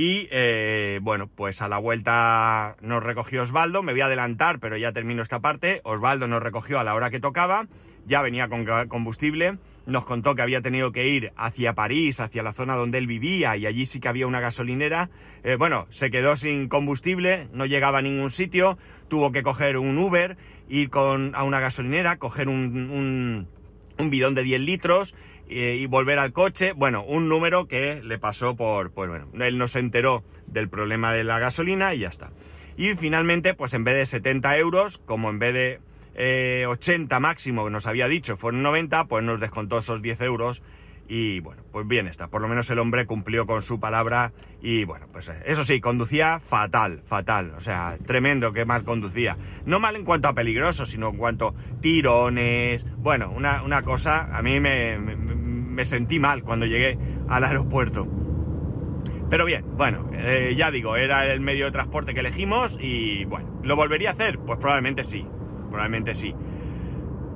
Y 0.00 0.28
eh, 0.30 1.00
bueno, 1.02 1.26
pues 1.26 1.60
a 1.60 1.66
la 1.66 1.78
vuelta 1.78 2.76
nos 2.80 3.02
recogió 3.02 3.42
Osvaldo, 3.42 3.82
me 3.82 3.90
voy 3.90 4.02
a 4.02 4.06
adelantar, 4.06 4.60
pero 4.60 4.76
ya 4.76 4.92
termino 4.92 5.22
esta 5.22 5.40
parte. 5.40 5.80
Osvaldo 5.82 6.28
nos 6.28 6.40
recogió 6.40 6.78
a 6.78 6.84
la 6.84 6.94
hora 6.94 7.10
que 7.10 7.18
tocaba, 7.18 7.66
ya 8.06 8.22
venía 8.22 8.48
con 8.48 8.64
combustible, 8.86 9.58
nos 9.86 10.04
contó 10.04 10.36
que 10.36 10.42
había 10.42 10.62
tenido 10.62 10.92
que 10.92 11.08
ir 11.08 11.32
hacia 11.34 11.72
París, 11.72 12.20
hacia 12.20 12.44
la 12.44 12.52
zona 12.52 12.76
donde 12.76 12.98
él 12.98 13.08
vivía, 13.08 13.56
y 13.56 13.66
allí 13.66 13.86
sí 13.86 13.98
que 13.98 14.06
había 14.06 14.28
una 14.28 14.38
gasolinera. 14.38 15.10
Eh, 15.42 15.56
bueno, 15.56 15.88
se 15.90 16.12
quedó 16.12 16.36
sin 16.36 16.68
combustible, 16.68 17.48
no 17.52 17.66
llegaba 17.66 17.98
a 17.98 18.02
ningún 18.02 18.30
sitio, 18.30 18.78
tuvo 19.08 19.32
que 19.32 19.42
coger 19.42 19.78
un 19.78 19.98
Uber, 19.98 20.36
ir 20.68 20.90
con, 20.90 21.34
a 21.34 21.42
una 21.42 21.58
gasolinera, 21.58 22.18
coger 22.18 22.48
un, 22.48 23.48
un, 23.98 24.10
bidón 24.10 24.36
de 24.36 24.44
10 24.44 24.60
litros 24.60 25.16
y 25.48 25.86
volver 25.86 26.18
al 26.18 26.32
coche. 26.32 26.72
Bueno, 26.72 27.02
un 27.04 27.28
número 27.28 27.66
que 27.68 28.02
le 28.02 28.18
pasó 28.18 28.56
por, 28.56 28.90
pues 28.90 29.08
bueno, 29.08 29.28
él 29.40 29.58
no 29.58 29.68
se 29.68 29.78
enteró 29.78 30.22
del 30.46 30.68
problema 30.68 31.12
de 31.12 31.24
la 31.24 31.38
gasolina 31.38 31.94
y 31.94 32.00
ya 32.00 32.08
está. 32.08 32.30
Y 32.76 32.94
finalmente, 32.94 33.54
pues 33.54 33.74
en 33.74 33.84
vez 33.84 33.96
de 33.96 34.06
70 34.06 34.56
euros, 34.58 34.98
como 34.98 35.30
en 35.30 35.38
vez 35.38 35.80
de 36.14 36.66
80 36.66 37.16
eh, 37.16 37.20
máximo 37.20 37.64
que 37.64 37.70
nos 37.70 37.86
había 37.86 38.08
dicho, 38.08 38.36
fueron 38.36 38.62
90, 38.62 39.06
pues 39.06 39.24
nos 39.24 39.40
descontó 39.40 39.78
esos 39.78 40.00
10 40.00 40.20
euros 40.20 40.62
y 41.08 41.40
bueno, 41.40 41.62
pues 41.72 41.88
bien 41.88 42.06
está. 42.06 42.28
Por 42.28 42.42
lo 42.42 42.48
menos 42.48 42.68
el 42.70 42.78
hombre 42.78 43.06
cumplió 43.06 43.46
con 43.46 43.62
su 43.62 43.80
palabra 43.80 44.32
y 44.60 44.84
bueno, 44.84 45.06
pues 45.10 45.28
eh, 45.28 45.42
eso 45.46 45.64
sí, 45.64 45.80
conducía 45.80 46.38
fatal, 46.38 47.02
fatal. 47.06 47.54
O 47.56 47.60
sea, 47.60 47.96
tremendo 48.06 48.52
que 48.52 48.64
mal 48.64 48.84
conducía. 48.84 49.36
No 49.64 49.80
mal 49.80 49.96
en 49.96 50.04
cuanto 50.04 50.28
a 50.28 50.34
peligroso, 50.34 50.84
sino 50.84 51.08
en 51.08 51.16
cuanto 51.16 51.48
a 51.48 51.80
tirones. 51.80 52.84
Bueno, 52.98 53.30
una, 53.30 53.62
una 53.62 53.82
cosa, 53.82 54.28
a 54.36 54.42
mí 54.42 54.60
me, 54.60 54.98
me, 54.98 55.16
sentí 55.84 56.18
mal 56.18 56.42
cuando 56.42 56.66
llegué 56.66 56.98
al 57.28 57.44
aeropuerto. 57.44 58.06
Pero 59.30 59.44
bien, 59.44 59.64
bueno, 59.76 60.10
eh, 60.14 60.54
ya 60.56 60.70
digo, 60.70 60.96
era 60.96 61.26
el 61.26 61.40
medio 61.40 61.66
de 61.66 61.72
transporte 61.72 62.14
que 62.14 62.20
elegimos 62.20 62.78
y 62.80 63.24
bueno, 63.26 63.60
¿lo 63.62 63.76
volvería 63.76 64.10
a 64.10 64.12
hacer? 64.12 64.38
Pues 64.38 64.58
probablemente 64.58 65.04
sí, 65.04 65.26
probablemente 65.70 66.14
sí. 66.14 66.34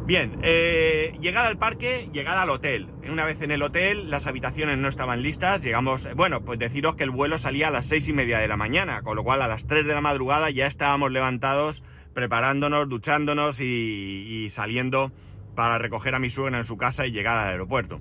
Bien, 0.05 0.41
eh, 0.43 1.17
llegada 1.21 1.47
al 1.47 1.59
parque, 1.59 2.09
llegada 2.13 2.43
al 2.43 2.51
hotel. 2.51 2.89
Una 3.09 3.25
vez 3.25 3.41
en 3.41 3.53
el 3.53 3.63
hotel, 3.63 4.11
las 4.11 4.27
habitaciones 4.27 4.77
no 4.77 4.89
estaban 4.89 5.23
listas. 5.23 5.63
Llegamos, 5.63 6.09
bueno, 6.17 6.43
pues 6.43 6.59
deciros 6.59 6.97
que 6.97 7.05
el 7.05 7.11
vuelo 7.11 7.39
salía 7.39 7.69
a 7.69 7.71
las 7.71 7.87
seis 7.87 8.09
y 8.09 8.13
media 8.13 8.39
de 8.39 8.49
la 8.49 8.57
mañana, 8.57 9.03
con 9.03 9.15
lo 9.15 9.23
cual 9.23 9.43
a 9.43 9.49
las 9.49 9.67
3 9.67 9.87
de 9.87 9.95
la 9.95 10.01
madrugada 10.01 10.51
ya 10.51 10.67
estábamos 10.67 11.13
levantados, 11.13 11.85
preparándonos, 12.15 12.89
duchándonos 12.89 13.61
y, 13.61 14.49
saliendo 14.51 15.13
para 15.55 15.79
recoger 15.79 16.17
a 16.17 16.19
mi 16.19 16.31
suegra 16.31 16.59
en 16.59 16.65
su 16.65 16.77
casa 16.77 17.07
y 17.07 17.13
llegar 17.13 17.39
al 17.39 17.51
aeropuerto. 17.51 18.01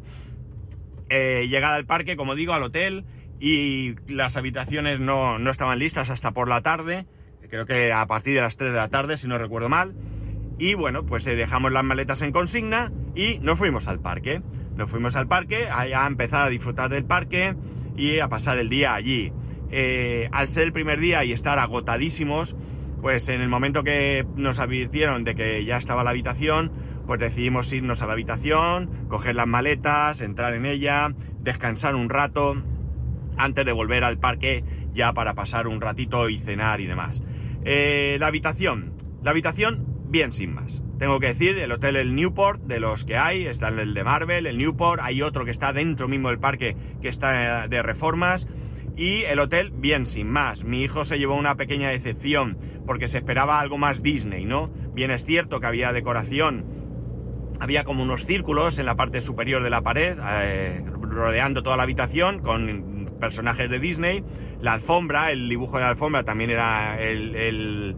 Eh, 1.12 1.48
llegada 1.50 1.76
al 1.76 1.86
parque, 1.86 2.16
como 2.16 2.36
digo, 2.36 2.54
al 2.54 2.64
hotel, 2.64 3.06
y 3.40 3.96
las 4.08 4.38
habitaciones 4.38 5.00
no, 5.00 5.40
no 5.40 5.52
estaban 5.52 5.78
listas 5.78 6.10
hasta 6.10 6.32
por 6.32 6.48
la 6.48 6.62
tarde, 6.62 7.06
creo 7.52 7.66
que 7.66 7.92
a 7.92 8.08
partir 8.08 8.34
de 8.34 8.42
las 8.42 8.56
3 8.56 8.72
de 8.72 8.78
la 8.78 8.88
tarde, 8.88 9.18
si 9.18 9.28
no 9.28 9.38
recuerdo 9.38 9.68
mal. 9.68 9.94
Y 10.58 10.74
bueno, 10.74 11.06
pues 11.06 11.28
eh, 11.28 11.36
dejamos 11.36 11.72
las 11.72 11.84
maletas 11.84 12.22
en 12.22 12.32
consigna 12.32 12.92
y 13.14 13.40
nos 13.40 13.60
fuimos 13.60 13.88
al 13.90 14.00
parque. 14.00 14.42
Nos 14.76 14.90
fuimos 14.90 15.18
al 15.18 15.28
parque 15.28 15.68
a, 15.70 16.08
empezar 16.08 16.48
a 16.48 16.50
disfrutar 16.50 16.90
del 16.90 17.04
parque 17.04 17.56
y 17.98 18.20
a 18.20 18.30
pasar 18.30 18.58
el 18.58 18.70
día 18.70 18.96
allí. 18.96 19.34
Eh, 19.70 20.30
al 20.32 20.48
ser 20.48 20.64
el 20.64 20.72
primer 20.72 21.00
día 21.00 21.26
y 21.26 21.34
estar 21.34 21.60
agotadísimos, 21.60 22.56
pues 23.02 23.28
en 23.28 23.42
el 23.42 23.50
momento 23.50 23.84
que 23.84 24.26
nos 24.38 24.60
advirtieron 24.60 25.26
de 25.26 25.36
que 25.36 25.66
ya 25.66 25.78
estaba 25.78 26.06
la 26.06 26.12
habitación, 26.12 26.72
pues 27.12 27.20
decidimos 27.20 27.74
irnos 27.74 28.02
a 28.02 28.08
la 28.08 28.14
habitación, 28.14 28.90
coger 29.10 29.36
las 29.36 29.46
maletas, 29.46 30.22
entrar 30.22 30.54
en 30.54 30.66
ella, 30.66 31.14
descansar 31.42 31.94
un 31.94 32.10
rato 32.10 32.56
antes 33.36 33.66
de 33.66 33.74
volver 33.74 34.06
al 34.06 34.18
parque 34.18 34.64
ya 34.94 35.12
para 35.12 35.34
pasar 35.34 35.68
un 35.68 35.82
ratito 35.82 36.30
y 36.30 36.40
cenar 36.40 36.80
y 36.80 36.88
demás. 36.88 37.22
Eh, 37.66 38.16
la 38.18 38.28
habitación. 38.28 38.94
La 39.24 39.32
habitación, 39.32 39.86
bien 40.08 40.32
sin 40.32 40.56
más. 40.56 40.82
Tengo 41.00 41.20
que 41.20 41.28
decir, 41.28 41.58
el 41.58 41.74
hotel 41.74 41.98
El 41.98 42.16
Newport, 42.16 42.62
de 42.62 42.80
los 42.80 43.04
que 43.04 43.18
hay, 43.18 43.46
está 43.46 43.68
el 43.68 43.94
de 43.94 44.04
Marvel, 44.06 44.46
el 44.46 44.58
Newport, 44.58 45.02
hay 45.04 45.22
otro 45.22 45.44
que 45.44 45.52
está 45.52 45.74
dentro 45.74 46.08
mismo 46.08 46.30
del 46.30 46.40
parque 46.40 46.78
que 47.02 47.10
está 47.10 47.68
de 47.68 47.82
reformas. 47.82 48.48
Y 48.96 49.24
el 49.24 49.40
hotel, 49.40 49.72
bien 49.76 50.06
sin 50.06 50.30
más. 50.30 50.64
Mi 50.64 50.82
hijo 50.82 51.04
se 51.04 51.20
llevó 51.20 51.36
una 51.36 51.58
pequeña 51.58 51.90
decepción 51.90 52.58
porque 52.88 53.10
se 53.10 53.18
esperaba 53.18 53.60
algo 53.60 53.78
más 53.78 54.02
Disney, 54.02 54.46
¿no? 54.46 54.70
Bien 54.94 55.12
es 55.12 55.26
cierto 55.26 55.60
que 55.60 55.68
había 55.68 55.92
decoración, 55.92 56.81
había 57.62 57.84
como 57.84 58.02
unos 58.02 58.26
círculos 58.26 58.80
en 58.80 58.88
la 58.88 58.96
parte 58.96 59.22
superior 59.22 59.62
de 59.62 59.70
la 59.70 59.82
pared, 59.82 60.18
eh, 60.20 60.84
rodeando 61.00 61.62
toda 61.62 61.78
la 61.78 61.84
habitación 61.84 62.40
con 62.40 63.08
personajes 63.20 63.70
de 63.70 63.78
Disney. 63.78 64.24
La 64.62 64.74
alfombra, 64.74 65.32
el 65.32 65.48
dibujo 65.48 65.78
de 65.78 65.84
la 65.84 65.90
alfombra 65.90 66.24
también 66.24 66.50
era 66.50 67.00
el, 67.00 67.96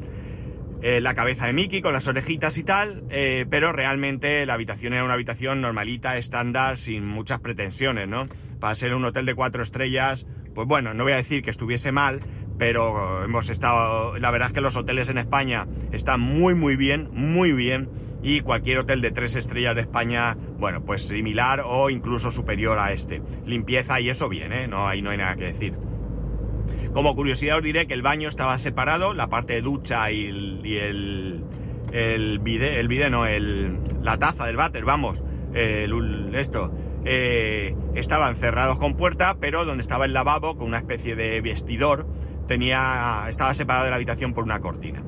eh, 0.82 1.00
la 1.00 1.16
cabeza 1.16 1.46
de 1.46 1.54
Mickey 1.54 1.82
con 1.82 1.94
las 1.94 2.10
orejitas 2.10 2.58
y 2.58 2.64
tal, 2.64 3.06
eh, 3.10 3.46
pero 3.50 3.72
realmente 3.72 4.46
la 4.46 4.56
habitación 4.56 4.92
era 4.92 5.06
una 5.06 5.14
habitación 5.14 5.62
normalita, 5.62 6.18
estándar, 6.18 6.76
sin 6.76 7.08
muchas 7.08 7.40
pretensiones, 7.40 8.10
¿no? 8.10 8.28
Para 8.60 8.76
ser 8.76 8.94
un 8.94 9.06
hotel 9.06 9.26
de 9.26 9.34
cuatro 9.34 9.64
estrellas, 9.64 10.26
pues 10.54 10.68
bueno, 10.68 10.94
no 10.94 11.06
voy 11.06 11.14
a 11.14 11.18
decir 11.18 11.42
que 11.42 11.52
estuviese 11.52 11.94
mal, 11.94 12.20
pero 12.58 13.24
hemos 13.24 13.48
estado, 13.48 14.18
la 14.18 14.30
verdad 14.30 14.50
es 14.50 14.54
que 14.54 14.62
los 14.62 14.76
hoteles 14.76 15.08
en 15.08 15.20
España 15.20 15.68
están 15.94 16.20
muy 16.20 16.54
muy 16.54 16.76
bien, 16.76 17.08
muy 17.14 17.54
bien, 17.54 17.88
y 18.24 18.40
cualquier 18.40 18.80
hotel 18.80 19.02
de 19.02 19.12
tres 19.12 19.36
estrellas 19.36 19.76
de 19.76 19.82
España, 19.82 20.38
bueno, 20.58 20.84
pues 20.84 21.06
similar 21.08 21.62
o 21.66 21.90
incluso 21.90 22.32
superior 22.32 22.80
a 22.80 22.94
este. 22.94 23.22
Limpieza 23.46 24.00
y 24.00 24.10
eso 24.10 24.30
bien, 24.30 24.54
¿eh? 24.54 24.68
No, 24.68 24.88
ahí 24.88 25.02
no 25.02 25.10
hay 25.10 25.18
nada 25.18 25.36
que 25.36 25.46
decir. 25.46 25.74
Como 26.94 27.16
curiosidad 27.16 27.58
os 27.58 27.64
diré 27.64 27.86
que 27.86 27.94
el 27.94 28.02
baño 28.02 28.30
estaba 28.30 28.58
separado, 28.58 29.14
la 29.14 29.28
parte 29.28 29.54
de 29.54 29.62
ducha 29.62 30.10
y 30.12 30.26
el, 30.28 30.66
el, 30.66 31.44
el 31.92 32.42
el 32.48 33.12
no, 33.12 33.26
el, 33.26 33.78
la 34.02 34.18
taza 34.18 34.46
del 34.46 34.56
váter, 34.56 34.86
vamos, 34.86 35.22
el, 35.54 36.34
esto, 36.36 36.72
eh, 37.04 37.76
estaban 37.96 38.38
cerrados 38.38 38.78
con 38.78 38.96
puerta, 38.96 39.38
pero 39.40 39.66
donde 39.66 39.82
estaba 39.82 40.06
el 40.06 40.14
lavabo, 40.14 40.56
con 40.56 40.68
una 40.68 40.78
especie 40.78 41.16
de 41.16 41.42
vestidor, 41.42 42.08
tenía, 42.48 43.26
estaba 43.28 43.54
separado 43.54 43.86
de 43.86 43.90
la 43.90 43.98
habitación 43.98 44.34
por 44.34 44.44
una 44.44 44.60
cortina. 44.60 45.04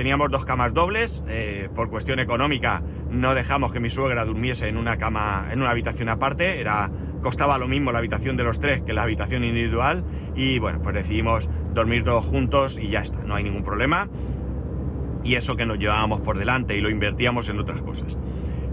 Teníamos 0.00 0.30
dos 0.30 0.46
camas 0.46 0.72
dobles, 0.72 1.22
eh, 1.28 1.68
por 1.74 1.90
cuestión 1.90 2.20
económica 2.20 2.82
no 3.10 3.34
dejamos 3.34 3.70
que 3.70 3.80
mi 3.80 3.90
suegra 3.90 4.24
durmiese 4.24 4.66
en 4.66 4.78
una 4.78 4.96
cama, 4.96 5.48
en 5.52 5.60
una 5.60 5.68
habitación 5.68 6.08
aparte, 6.08 6.58
era, 6.58 6.90
costaba 7.22 7.58
lo 7.58 7.68
mismo 7.68 7.92
la 7.92 7.98
habitación 7.98 8.38
de 8.38 8.42
los 8.42 8.60
tres 8.60 8.80
que 8.80 8.94
la 8.94 9.02
habitación 9.02 9.44
individual 9.44 10.02
y 10.34 10.58
bueno, 10.58 10.80
pues 10.80 10.94
decidimos 10.94 11.50
dormir 11.74 12.02
todos 12.02 12.24
juntos 12.24 12.78
y 12.80 12.88
ya 12.88 13.00
está, 13.00 13.24
no 13.24 13.34
hay 13.34 13.44
ningún 13.44 13.62
problema. 13.62 14.08
Y 15.22 15.34
eso 15.34 15.54
que 15.54 15.66
nos 15.66 15.78
llevábamos 15.78 16.22
por 16.22 16.38
delante 16.38 16.74
y 16.78 16.80
lo 16.80 16.88
invertíamos 16.88 17.50
en 17.50 17.58
otras 17.58 17.82
cosas. 17.82 18.16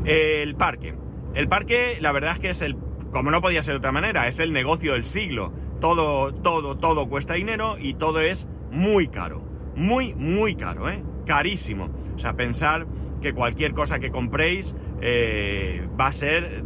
El 0.06 0.56
parque. 0.56 0.96
El 1.34 1.50
parque, 1.50 1.98
la 2.00 2.14
verdad 2.14 2.36
es 2.36 2.40
que 2.40 2.50
es 2.52 2.62
el, 2.62 2.78
como 3.12 3.32
no 3.32 3.42
podía 3.42 3.64
ser 3.64 3.74
de 3.74 3.80
otra 3.80 3.92
manera, 3.92 4.30
es 4.30 4.40
el 4.40 4.54
negocio 4.54 4.94
del 4.94 5.04
siglo. 5.04 5.52
Todo, 5.82 6.34
todo, 6.34 6.78
todo 6.78 7.10
cuesta 7.10 7.34
dinero 7.34 7.76
y 7.78 7.96
todo 7.96 8.22
es 8.22 8.48
muy 8.72 9.10
caro. 9.10 9.44
Muy, 9.76 10.16
muy 10.16 10.56
caro, 10.56 10.90
¿eh? 10.90 11.04
Carísimo. 11.28 11.90
O 12.16 12.20
sea, 12.20 12.34
pensar 12.34 12.88
que 13.22 13.34
cualquier 13.34 13.74
cosa 13.74 14.00
que 14.00 14.12
compréis 14.12 14.76
eh, 15.02 15.88
va 16.00 16.08
a 16.08 16.12
ser 16.12 16.64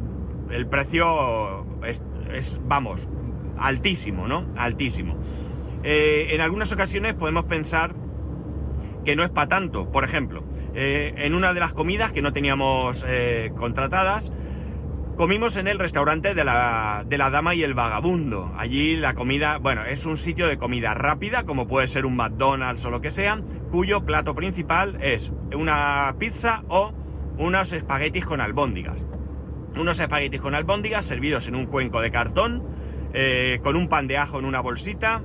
el 0.49 0.67
precio 0.67 1.65
es, 2.33 2.59
vamos 2.63 3.07
altísimo 3.57 4.27
no 4.27 4.47
altísimo. 4.55 5.17
Eh, 5.83 6.27
en 6.31 6.41
algunas 6.41 6.71
ocasiones 6.71 7.13
podemos 7.13 7.45
pensar 7.45 7.93
que 9.03 9.15
no 9.15 9.23
es 9.23 9.29
para 9.29 9.47
tanto. 9.47 9.91
Por 9.91 10.03
ejemplo 10.03 10.43
eh, 10.73 11.13
en 11.17 11.35
una 11.35 11.53
de 11.53 11.59
las 11.59 11.73
comidas 11.73 12.11
que 12.11 12.21
no 12.21 12.31
teníamos 12.33 13.05
contratadas 13.57 14.31
Comimos 15.17 15.55
en 15.55 15.67
el 15.67 15.77
restaurante 15.77 16.33
de 16.33 16.43
la, 16.43 17.03
de 17.05 17.17
la 17.17 17.29
Dama 17.29 17.53
y 17.53 17.63
el 17.63 17.73
Vagabundo. 17.73 18.51
Allí 18.57 18.95
la 18.95 19.13
comida, 19.13 19.57
bueno, 19.57 19.85
es 19.85 20.05
un 20.05 20.17
sitio 20.17 20.47
de 20.47 20.57
comida 20.57 20.93
rápida, 20.93 21.43
como 21.43 21.67
puede 21.67 21.87
ser 21.87 22.05
un 22.05 22.15
McDonald's 22.15 22.85
o 22.85 22.89
lo 22.89 23.01
que 23.01 23.11
sea, 23.11 23.39
cuyo 23.69 24.03
plato 24.03 24.33
principal 24.33 24.97
es 25.01 25.31
una 25.53 26.15
pizza 26.17 26.63
o 26.69 26.93
unos 27.37 27.71
espaguetis 27.71 28.25
con 28.25 28.41
albóndigas. 28.41 29.05
Unos 29.75 29.99
espaguetis 29.99 30.41
con 30.41 30.55
albóndigas 30.55 31.05
servidos 31.05 31.47
en 31.47 31.55
un 31.55 31.67
cuenco 31.67 32.01
de 32.01 32.09
cartón, 32.09 32.63
eh, 33.13 33.59
con 33.63 33.75
un 33.75 33.89
pan 33.89 34.07
de 34.07 34.17
ajo 34.17 34.39
en 34.39 34.45
una 34.45 34.61
bolsita, 34.61 35.21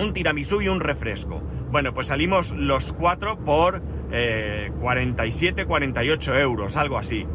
un 0.00 0.12
tiramisú 0.12 0.62
y 0.62 0.68
un 0.68 0.80
refresco. 0.80 1.42
Bueno, 1.70 1.94
pues 1.94 2.08
salimos 2.08 2.50
los 2.52 2.92
cuatro 2.92 3.38
por 3.44 3.82
47, 4.10 5.62
eh, 5.62 5.66
48 5.66 6.34
euros, 6.38 6.76
algo 6.76 6.98
así. 6.98 7.26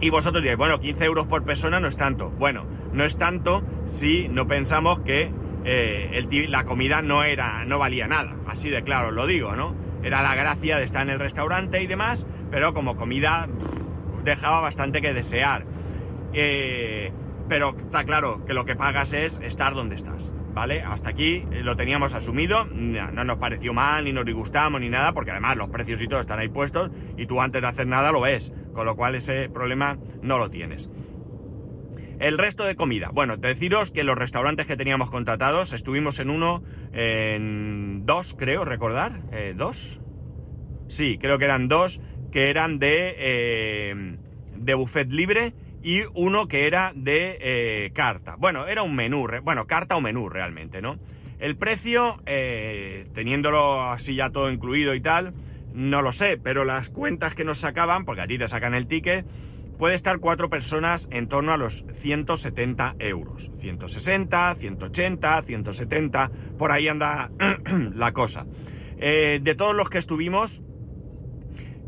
Y 0.00 0.10
vosotros 0.10 0.42
diréis, 0.42 0.58
bueno, 0.58 0.78
15 0.78 1.04
euros 1.04 1.26
por 1.26 1.44
persona 1.44 1.80
no 1.80 1.88
es 1.88 1.96
tanto. 1.96 2.30
Bueno, 2.30 2.64
no 2.92 3.04
es 3.04 3.16
tanto 3.16 3.62
si 3.86 4.28
no 4.28 4.46
pensamos 4.46 5.00
que 5.00 5.30
eh, 5.64 6.46
la 6.48 6.64
comida 6.64 7.00
no 7.02 7.24
era, 7.24 7.64
no 7.64 7.78
valía 7.78 8.06
nada. 8.06 8.36
Así 8.46 8.68
de 8.68 8.82
claro 8.82 9.10
lo 9.10 9.26
digo, 9.26 9.56
¿no? 9.56 9.74
Era 10.02 10.22
la 10.22 10.34
gracia 10.34 10.76
de 10.76 10.84
estar 10.84 11.02
en 11.02 11.10
el 11.10 11.18
restaurante 11.18 11.82
y 11.82 11.86
demás, 11.86 12.26
pero 12.50 12.74
como 12.74 12.96
comida 12.96 13.48
dejaba 14.22 14.60
bastante 14.60 15.00
que 15.00 15.14
desear. 15.14 15.64
Eh, 16.34 17.12
pero 17.48 17.74
está 17.78 18.04
claro 18.04 18.44
que 18.44 18.52
lo 18.52 18.66
que 18.66 18.76
pagas 18.76 19.14
es 19.14 19.40
estar 19.42 19.74
donde 19.74 19.94
estás, 19.94 20.32
¿vale? 20.52 20.82
Hasta 20.82 21.08
aquí 21.08 21.44
lo 21.62 21.76
teníamos 21.76 22.12
asumido, 22.12 22.66
no 22.66 23.24
nos 23.24 23.36
pareció 23.36 23.72
mal, 23.72 24.04
ni 24.04 24.12
nos 24.12 24.26
disgustamos, 24.26 24.80
ni 24.80 24.90
nada, 24.90 25.12
porque 25.12 25.30
además 25.30 25.56
los 25.56 25.68
precios 25.68 26.02
y 26.02 26.08
todo 26.08 26.20
están 26.20 26.40
ahí 26.40 26.48
puestos 26.48 26.90
y 27.16 27.26
tú 27.26 27.40
antes 27.40 27.62
de 27.62 27.68
hacer 27.68 27.86
nada 27.86 28.10
lo 28.10 28.20
ves 28.20 28.52
con 28.76 28.86
lo 28.86 28.94
cual 28.94 29.16
ese 29.16 29.48
problema 29.48 29.98
no 30.22 30.38
lo 30.38 30.50
tienes. 30.50 30.88
El 32.20 32.38
resto 32.38 32.64
de 32.64 32.76
comida. 32.76 33.10
Bueno, 33.12 33.36
deciros 33.36 33.90
que 33.90 34.04
los 34.04 34.16
restaurantes 34.16 34.66
que 34.66 34.76
teníamos 34.76 35.10
contratados, 35.10 35.72
estuvimos 35.72 36.18
en 36.18 36.30
uno, 36.30 36.62
en 36.92 38.06
dos, 38.06 38.34
creo, 38.38 38.64
recordar, 38.64 39.20
eh, 39.32 39.54
dos. 39.56 39.98
Sí, 40.88 41.18
creo 41.18 41.38
que 41.38 41.46
eran 41.46 41.68
dos, 41.68 42.00
que 42.30 42.50
eran 42.50 42.78
de, 42.78 43.16
eh, 43.18 44.74
buffet 44.76 45.10
libre 45.10 45.54
y 45.82 46.02
uno 46.14 46.48
que 46.48 46.66
era 46.66 46.92
de 46.94 47.38
eh, 47.40 47.90
carta. 47.94 48.36
Bueno, 48.38 48.66
era 48.66 48.82
un 48.82 48.94
menú, 48.94 49.26
bueno, 49.42 49.66
carta 49.66 49.96
o 49.96 50.00
menú 50.00 50.28
realmente, 50.28 50.80
¿no? 50.80 50.98
El 51.38 51.56
precio, 51.56 52.16
teniéndolo 52.24 53.82
así 53.82 54.14
ya 54.14 54.30
todo 54.30 54.50
incluido 54.50 54.94
y 54.94 55.02
tal, 55.02 55.34
no 55.76 56.00
lo 56.00 56.10
sé, 56.12 56.38
pero 56.42 56.64
las 56.64 56.88
cuentas 56.88 57.34
que 57.34 57.44
nos 57.44 57.58
sacaban, 57.58 58.06
porque 58.06 58.22
a 58.22 58.26
ti 58.26 58.38
te 58.38 58.48
sacan 58.48 58.72
el 58.72 58.86
ticket, 58.86 59.26
puede 59.78 59.94
estar 59.94 60.18
cuatro 60.20 60.48
personas 60.48 61.06
en 61.10 61.28
torno 61.28 61.52
a 61.52 61.58
los 61.58 61.84
170 62.00 62.96
euros. 62.98 63.50
160, 63.58 64.54
180, 64.54 65.42
170, 65.42 66.30
por 66.56 66.72
ahí 66.72 66.88
anda 66.88 67.30
la 67.94 68.12
cosa. 68.12 68.46
Eh, 68.96 69.38
de 69.42 69.54
todos 69.54 69.76
los 69.76 69.90
que 69.90 69.98
estuvimos, 69.98 70.62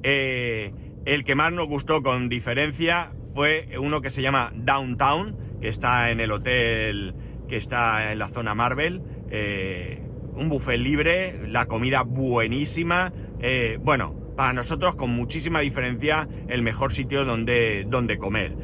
eh, 0.02 0.75
el 1.07 1.25
que 1.25 1.35
más 1.35 1.50
nos 1.54 1.66
gustó 1.66 2.02
con 2.02 2.28
diferencia 2.28 3.12
fue 3.35 3.71
uno 3.80 4.02
que 4.02 4.11
se 4.11 4.21
llama 4.21 4.52
Downtown, 4.54 5.59
que 5.62 5.68
está 5.68 6.11
en 6.11 6.21
el 6.21 6.30
hotel 6.30 7.14
que 7.49 7.57
está 7.57 8.12
en 8.12 8.18
la 8.18 8.28
zona 8.28 8.54
Marvel. 8.54 9.00
Eh, 9.30 10.02
un 10.35 10.50
buffet 10.50 10.78
libre, 10.78 11.49
la 11.49 11.66
comida 11.66 12.02
buenísima, 12.02 13.12
eh, 13.40 13.78
bueno, 13.80 14.14
para 14.37 14.52
nosotros 14.52 14.95
con 14.95 15.11
muchísima 15.11 15.61
diferencia 15.61 16.28
el 16.49 16.62
mejor 16.62 16.92
sitio 16.92 17.25
donde, 17.25 17.85
donde 17.88 18.18
comer. 18.18 18.57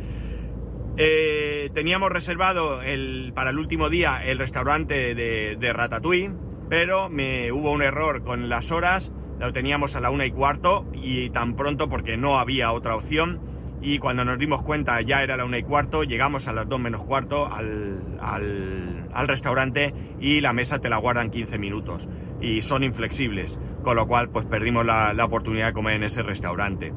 Eh, 0.96 1.70
teníamos 1.74 2.10
reservado 2.10 2.80
el, 2.82 3.32
para 3.34 3.50
el 3.50 3.58
último 3.58 3.90
día 3.90 4.24
el 4.24 4.38
restaurante 4.38 5.14
de, 5.14 5.56
de 5.58 5.72
Ratatouille, 5.72 6.30
pero 6.68 7.10
me, 7.10 7.50
hubo 7.50 7.72
un 7.72 7.82
error 7.82 8.22
con 8.22 8.48
las 8.48 8.70
horas, 8.70 9.10
lo 9.40 9.52
teníamos 9.52 9.96
a 9.96 10.00
la 10.00 10.10
una 10.10 10.26
y 10.26 10.30
cuarto 10.30 10.86
y 10.92 11.30
tan 11.30 11.56
pronto 11.56 11.88
porque 11.88 12.16
no 12.16 12.38
había 12.38 12.70
otra 12.72 12.94
opción 12.94 13.53
y 13.84 13.98
cuando 13.98 14.24
nos 14.24 14.38
dimos 14.38 14.62
cuenta 14.62 14.98
ya 15.02 15.22
era 15.22 15.36
la 15.36 15.44
una 15.44 15.58
y 15.58 15.62
cuarto, 15.62 16.04
llegamos 16.04 16.48
a 16.48 16.54
las 16.54 16.66
dos 16.66 16.80
menos 16.80 17.04
cuarto 17.04 17.46
al, 17.52 18.00
al, 18.18 19.28
restaurante 19.28 19.94
y 20.18 20.40
la 20.40 20.54
mesa 20.54 20.78
te 20.78 20.88
la 20.88 20.96
guardan 20.96 21.30
15 21.30 21.58
minutos 21.58 22.08
y 22.40 22.62
son 22.62 22.82
inflexibles, 22.82 23.58
con 23.82 23.96
lo 23.96 24.06
cual 24.06 24.30
pues 24.30 24.46
perdimos 24.46 24.86
la, 24.86 25.12
la 25.12 25.26
oportunidad 25.26 25.66
de 25.66 25.72
comer 25.74 25.96
en 25.96 26.04
ese 26.04 26.22
restaurante. 26.22 26.94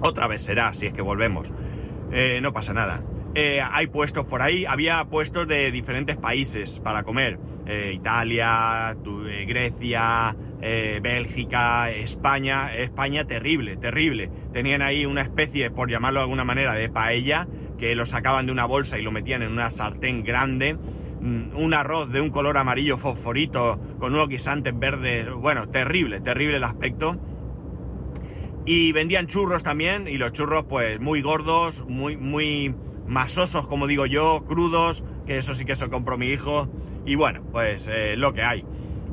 Otra 0.00 0.28
vez 0.28 0.42
será, 0.42 0.72
si 0.72 0.86
es 0.86 0.92
que 0.92 1.02
volvemos. 1.02 1.52
Eh, 2.12 2.38
no 2.40 2.52
pasa 2.52 2.72
nada. 2.72 3.02
Eh, 3.34 3.60
hay 3.60 3.88
puestos 3.88 4.24
por 4.24 4.40
ahí, 4.40 4.64
había 4.66 5.04
puestos 5.06 5.48
de 5.48 5.72
diferentes 5.72 6.16
países 6.16 6.78
para 6.78 7.02
comer. 7.02 7.40
Eh, 7.66 7.92
Italia, 7.94 8.96
Grecia, 9.46 10.36
Bélgica, 10.60 11.90
España. 11.90 12.74
España 12.74 13.24
terrible, 13.26 13.76
terrible. 13.76 14.30
Tenían 14.52 14.82
ahí 14.82 15.06
una 15.06 15.22
especie, 15.22 15.70
por 15.70 15.90
llamarlo 15.90 16.20
de 16.20 16.24
alguna 16.24 16.44
manera, 16.44 16.72
de 16.72 16.88
paella, 16.88 17.46
que 17.78 17.94
lo 17.94 18.06
sacaban 18.06 18.46
de 18.46 18.52
una 18.52 18.66
bolsa 18.66 18.98
y 18.98 19.02
lo 19.02 19.12
metían 19.12 19.42
en 19.42 19.52
una 19.52 19.70
sartén 19.70 20.24
grande. 20.24 20.74
Mm, 20.74 21.56
un 21.56 21.74
arroz 21.74 22.10
de 22.10 22.20
un 22.20 22.30
color 22.30 22.56
amarillo 22.58 22.98
fosforito 22.98 23.80
con 23.98 24.14
unos 24.14 24.28
guisantes 24.28 24.78
verdes. 24.78 25.30
Bueno, 25.32 25.68
terrible, 25.68 26.20
terrible 26.20 26.56
el 26.56 26.64
aspecto 26.64 27.18
y 28.66 28.92
vendían 28.92 29.26
churros 29.26 29.62
también, 29.62 30.08
y 30.08 30.16
los 30.16 30.32
churros 30.32 30.64
pues 30.64 31.00
muy 31.00 31.20
gordos, 31.20 31.84
muy, 31.86 32.16
muy 32.16 32.74
masosos 33.06 33.66
como 33.66 33.86
digo 33.86 34.06
yo, 34.06 34.44
crudos, 34.46 35.04
que 35.26 35.36
eso 35.36 35.54
sí 35.54 35.64
que 35.64 35.72
eso 35.72 35.90
compró 35.90 36.16
mi 36.16 36.28
hijo. 36.28 36.68
Y 37.04 37.16
bueno, 37.16 37.42
pues 37.52 37.86
eh, 37.90 38.16
lo 38.16 38.32
que 38.32 38.42
hay. 38.42 38.64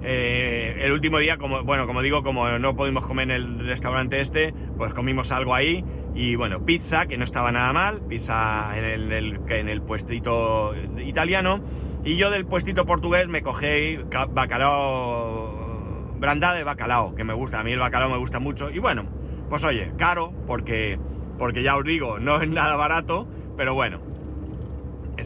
Eh, 0.04 0.78
el 0.80 0.92
último 0.92 1.20
día, 1.20 1.38
como, 1.38 1.64
bueno, 1.64 1.86
como 1.86 2.02
digo, 2.02 2.24
como 2.24 2.50
no 2.58 2.76
pudimos 2.76 3.06
comer 3.06 3.30
en 3.30 3.32
el 3.32 3.60
restaurante 3.68 4.20
este, 4.20 4.54
pues 4.78 4.94
comimos 4.94 5.32
algo 5.32 5.54
ahí. 5.54 5.86
Y 6.16 6.36
bueno, 6.36 6.66
pizza, 6.66 7.06
que 7.06 7.18
no 7.18 7.24
estaba 7.24 7.52
nada 7.52 7.72
mal, 7.72 8.02
pizza 8.02 8.78
en 8.78 9.12
el, 9.12 9.40
en 9.48 9.70
el 9.70 9.82
puestito 9.82 10.74
italiano. 11.00 11.62
Y 12.04 12.18
yo 12.18 12.32
del 12.32 12.46
puestito 12.46 12.86
portugués 12.86 13.28
me 13.28 13.44
cogí 13.44 14.00
bacalao, 14.32 16.16
brandada 16.20 16.56
de 16.56 16.64
bacalao, 16.64 17.14
que 17.16 17.24
me 17.24 17.34
gusta, 17.34 17.60
a 17.60 17.64
mí 17.64 17.72
el 17.72 17.80
bacalao 17.80 18.10
me 18.10 18.18
gusta 18.18 18.40
mucho. 18.40 18.70
Y 18.72 18.80
bueno, 18.80 19.06
pues 19.50 19.64
oye, 19.64 19.94
caro, 19.98 20.34
porque, 20.48 21.00
porque 21.38 21.62
ya 21.62 21.78
os 21.78 21.84
digo, 21.84 22.18
no 22.20 22.42
es 22.42 22.50
nada 22.50 22.76
barato, 22.76 23.28
pero 23.56 23.76
bueno. 23.76 24.02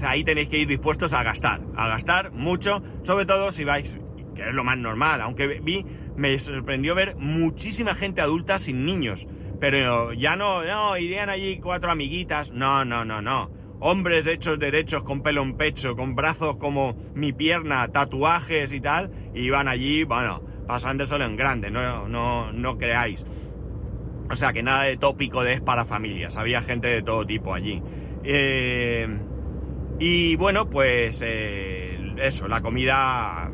ahí 0.06 0.26
tenéis 0.26 0.50
que 0.50 0.58
ir 0.58 0.68
dispuestos 0.68 1.14
a 1.14 1.24
gastar, 1.24 1.62
a 1.78 1.88
gastar 1.88 2.32
mucho, 2.32 2.84
sobre 3.04 3.26
todo 3.26 3.54
si 3.54 3.64
vais, 3.64 3.98
que 4.36 4.50
es 4.50 4.54
lo 4.54 4.64
más 4.64 4.78
normal, 4.78 5.22
aunque 5.22 5.60
vi, 5.62 5.86
me 6.16 6.38
sorprendió 6.40 6.94
ver 6.94 7.16
muchísima 7.18 7.96
gente 7.96 8.22
adulta 8.22 8.60
sin 8.60 8.86
niños, 8.86 9.28
pero 9.60 10.14
ya 10.14 10.36
no, 10.36 10.64
no, 10.64 10.98
irían 10.98 11.30
allí 11.30 11.60
cuatro 11.60 11.92
amiguitas, 11.92 12.52
no, 12.52 12.86
no, 12.86 13.06
no, 13.06 13.22
no. 13.22 13.50
Hombres 13.80 14.26
hechos 14.28 14.58
derechos 14.58 15.04
con 15.04 15.22
pelo 15.22 15.42
en 15.42 15.58
pecho, 15.58 15.96
con 15.96 16.16
brazos 16.16 16.58
como 16.58 16.96
mi 17.14 17.34
pierna, 17.34 17.88
tatuajes 17.90 18.72
y 18.72 18.82
tal, 18.82 19.12
iban 19.34 19.68
allí, 19.68 20.04
bueno, 20.04 20.42
solo 21.06 21.26
en 21.26 21.36
grande, 21.36 21.72
no, 21.72 22.08
no, 22.08 22.52
no 22.52 22.78
creáis. 22.78 23.26
O 24.30 24.36
sea 24.36 24.54
que 24.54 24.64
nada 24.64 24.84
de 24.84 24.98
tópico 24.98 25.44
de 25.44 25.54
es 25.54 25.62
para 25.62 25.86
familias, 25.86 26.38
había 26.38 26.62
gente 26.62 26.88
de 26.88 27.04
todo 27.04 27.26
tipo 27.26 27.54
allí. 27.54 27.82
Eh, 28.24 29.08
y 30.00 30.36
bueno, 30.36 30.70
pues 30.70 31.22
eh, 31.24 31.98
eso, 32.18 32.48
la 32.48 32.62
comida 32.62 33.52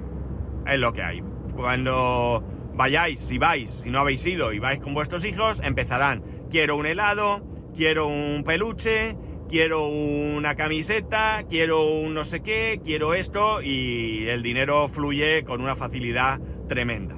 es 0.67 0.79
lo 0.79 0.93
que 0.93 1.03
hay. 1.03 1.23
Cuando 1.55 2.43
vayáis, 2.73 3.19
si 3.19 3.37
vais, 3.37 3.71
si 3.83 3.89
no 3.89 3.99
habéis 3.99 4.25
ido 4.25 4.53
y 4.53 4.59
vais 4.59 4.79
con 4.79 4.93
vuestros 4.93 5.25
hijos, 5.25 5.59
empezarán, 5.63 6.23
quiero 6.49 6.77
un 6.77 6.85
helado, 6.85 7.43
quiero 7.75 8.07
un 8.07 8.43
peluche, 8.45 9.15
quiero 9.49 9.87
una 9.87 10.55
camiseta, 10.55 11.43
quiero 11.49 11.91
un 11.91 12.13
no 12.13 12.23
sé 12.23 12.41
qué, 12.41 12.79
quiero 12.83 13.13
esto 13.13 13.61
y 13.61 14.27
el 14.27 14.43
dinero 14.43 14.87
fluye 14.87 15.43
con 15.43 15.61
una 15.61 15.75
facilidad 15.75 16.39
tremenda. 16.67 17.17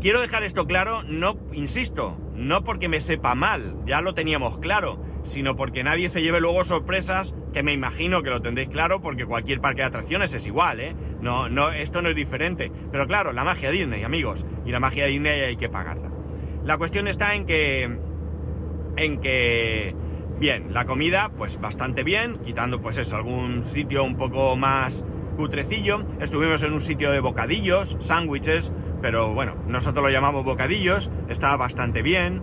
Quiero 0.00 0.20
dejar 0.20 0.44
esto 0.44 0.66
claro, 0.66 1.02
no, 1.02 1.36
insisto, 1.52 2.16
no 2.34 2.64
porque 2.64 2.88
me 2.88 3.00
sepa 3.00 3.34
mal, 3.34 3.76
ya 3.84 4.00
lo 4.00 4.14
teníamos 4.14 4.58
claro, 4.58 4.98
sino 5.22 5.56
porque 5.56 5.82
nadie 5.82 6.08
se 6.08 6.22
lleve 6.22 6.40
luego 6.40 6.64
sorpresas, 6.64 7.34
que 7.52 7.62
me 7.62 7.72
imagino 7.72 8.22
que 8.22 8.30
lo 8.30 8.42
tendréis 8.42 8.68
claro, 8.68 9.00
porque 9.00 9.26
cualquier 9.26 9.60
parque 9.60 9.82
de 9.82 9.88
atracciones 9.88 10.32
es 10.34 10.46
igual, 10.46 10.80
¿eh? 10.80 10.94
No, 11.20 11.48
no, 11.48 11.70
esto 11.70 12.02
no 12.02 12.08
es 12.08 12.16
diferente. 12.16 12.70
Pero 12.90 13.06
claro, 13.06 13.32
la 13.32 13.44
magia 13.44 13.70
Disney, 13.70 14.02
amigos, 14.02 14.44
y 14.64 14.70
la 14.70 14.80
magia 14.80 15.06
Disney 15.06 15.40
hay 15.40 15.56
que 15.56 15.68
pagarla. 15.68 16.10
La 16.64 16.78
cuestión 16.78 17.08
está 17.08 17.34
en 17.34 17.46
que, 17.46 17.98
en 18.96 19.20
que, 19.20 19.94
bien, 20.38 20.72
la 20.72 20.84
comida, 20.84 21.30
pues 21.36 21.60
bastante 21.60 22.02
bien, 22.02 22.38
quitando 22.44 22.80
pues 22.80 22.98
eso, 22.98 23.16
algún 23.16 23.64
sitio 23.64 24.04
un 24.04 24.16
poco 24.16 24.56
más 24.56 25.04
cutrecillo. 25.36 26.04
Estuvimos 26.20 26.62
en 26.62 26.72
un 26.72 26.80
sitio 26.80 27.10
de 27.10 27.20
bocadillos, 27.20 27.96
sándwiches, 28.00 28.72
pero 29.00 29.32
bueno, 29.32 29.56
nosotros 29.66 30.04
lo 30.04 30.10
llamamos 30.10 30.44
bocadillos, 30.44 31.10
está 31.28 31.56
bastante 31.56 32.02
bien. 32.02 32.42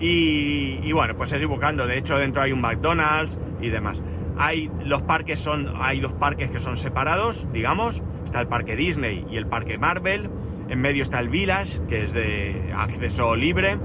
Y, 0.00 0.92
bueno, 0.92 1.14
pues 1.14 1.32
es 1.32 1.46
buscando. 1.46 1.86
De 1.86 1.98
hecho, 1.98 2.16
dentro 2.18 2.42
hay 2.42 2.52
un 2.52 2.60
McDonald's 2.60 3.38
y 3.60 3.68
demás. 3.68 4.02
Hay 4.38 4.70
los 4.84 5.02
parques 5.02 5.38
son, 5.38 5.74
hay 5.78 6.00
dos 6.00 6.12
parques 6.14 6.50
que 6.50 6.58
son 6.58 6.78
separados, 6.78 7.46
digamos. 7.52 8.02
Está 8.24 8.40
el 8.40 8.48
parque 8.48 8.76
Disney 8.76 9.26
y 9.30 9.36
el 9.36 9.46
parque 9.46 9.76
Marvel. 9.76 10.30
En 10.68 10.80
medio 10.80 11.02
está 11.02 11.20
el 11.20 11.28
Village, 11.28 11.80
que 11.88 12.04
es 12.04 12.12
de 12.12 12.72
acceso 12.74 13.36
libre. 13.36 13.78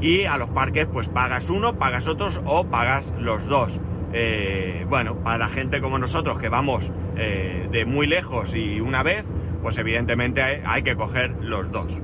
Y 0.00 0.24
a 0.24 0.36
los 0.36 0.48
parques, 0.50 0.86
pues 0.86 1.08
pagas 1.08 1.50
uno, 1.50 1.76
pagas 1.76 2.06
otros 2.06 2.40
o 2.44 2.66
pagas 2.66 3.12
los 3.18 3.46
dos. 3.46 3.80
Eh, 4.12 4.86
bueno, 4.88 5.16
para 5.16 5.38
la 5.38 5.48
gente 5.48 5.80
como 5.80 5.98
nosotros 5.98 6.38
que 6.38 6.48
vamos 6.48 6.90
eh, 7.16 7.68
de 7.70 7.84
muy 7.84 8.06
lejos 8.06 8.54
y 8.54 8.80
una 8.80 9.02
vez, 9.02 9.24
pues 9.62 9.76
evidentemente 9.78 10.40
hay, 10.42 10.82
que 10.82 10.96
coger 10.96 11.34
los 11.42 11.70
dos. 11.70 11.98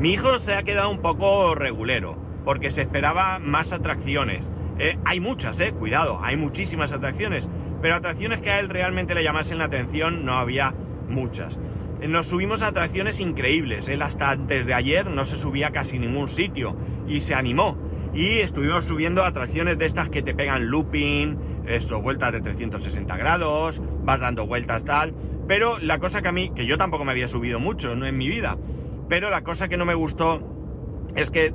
Mi 0.00 0.12
hijo 0.12 0.38
se 0.38 0.54
ha 0.54 0.62
quedado 0.62 0.90
un 0.90 1.00
poco 1.00 1.56
regulero, 1.56 2.16
porque 2.44 2.70
se 2.70 2.82
esperaba 2.82 3.40
más 3.40 3.72
atracciones. 3.72 4.48
Eh, 4.78 4.96
hay 5.04 5.18
muchas, 5.18 5.58
eh, 5.60 5.72
cuidado, 5.72 6.20
hay 6.22 6.36
muchísimas 6.36 6.92
atracciones, 6.92 7.48
pero 7.82 7.96
atracciones 7.96 8.40
que 8.40 8.50
a 8.50 8.60
él 8.60 8.68
realmente 8.68 9.16
le 9.16 9.24
llamasen 9.24 9.58
la 9.58 9.64
atención 9.64 10.24
no 10.24 10.34
había 10.34 10.72
muchas. 11.08 11.58
Eh, 12.00 12.06
nos 12.06 12.28
subimos 12.28 12.62
a 12.62 12.68
atracciones 12.68 13.18
increíbles, 13.18 13.88
él 13.88 14.02
hasta 14.02 14.30
antes 14.30 14.66
de 14.66 14.74
ayer 14.74 15.10
no 15.10 15.24
se 15.24 15.34
subía 15.34 15.68
a 15.68 15.72
casi 15.72 15.98
ningún 15.98 16.28
sitio 16.28 16.76
y 17.08 17.20
se 17.20 17.34
animó. 17.34 17.76
Y 18.14 18.38
estuvimos 18.38 18.84
subiendo 18.84 19.24
atracciones 19.24 19.78
de 19.78 19.86
estas 19.86 20.10
que 20.10 20.22
te 20.22 20.32
pegan 20.32 20.70
looping, 20.70 21.36
esto, 21.66 22.00
vueltas 22.00 22.32
de 22.32 22.40
360 22.40 23.16
grados, 23.16 23.82
vas 24.04 24.20
dando 24.20 24.46
vueltas 24.46 24.84
tal. 24.84 25.12
Pero 25.48 25.80
la 25.80 25.98
cosa 25.98 26.22
que 26.22 26.28
a 26.28 26.32
mí, 26.32 26.52
que 26.54 26.66
yo 26.66 26.78
tampoco 26.78 27.04
me 27.04 27.10
había 27.10 27.26
subido 27.26 27.58
mucho 27.58 27.96
¿no? 27.96 28.06
en 28.06 28.16
mi 28.16 28.28
vida, 28.28 28.58
pero 29.08 29.30
la 29.30 29.42
cosa 29.42 29.68
que 29.68 29.76
no 29.76 29.84
me 29.84 29.94
gustó 29.94 30.40
es 31.14 31.30
que 31.30 31.52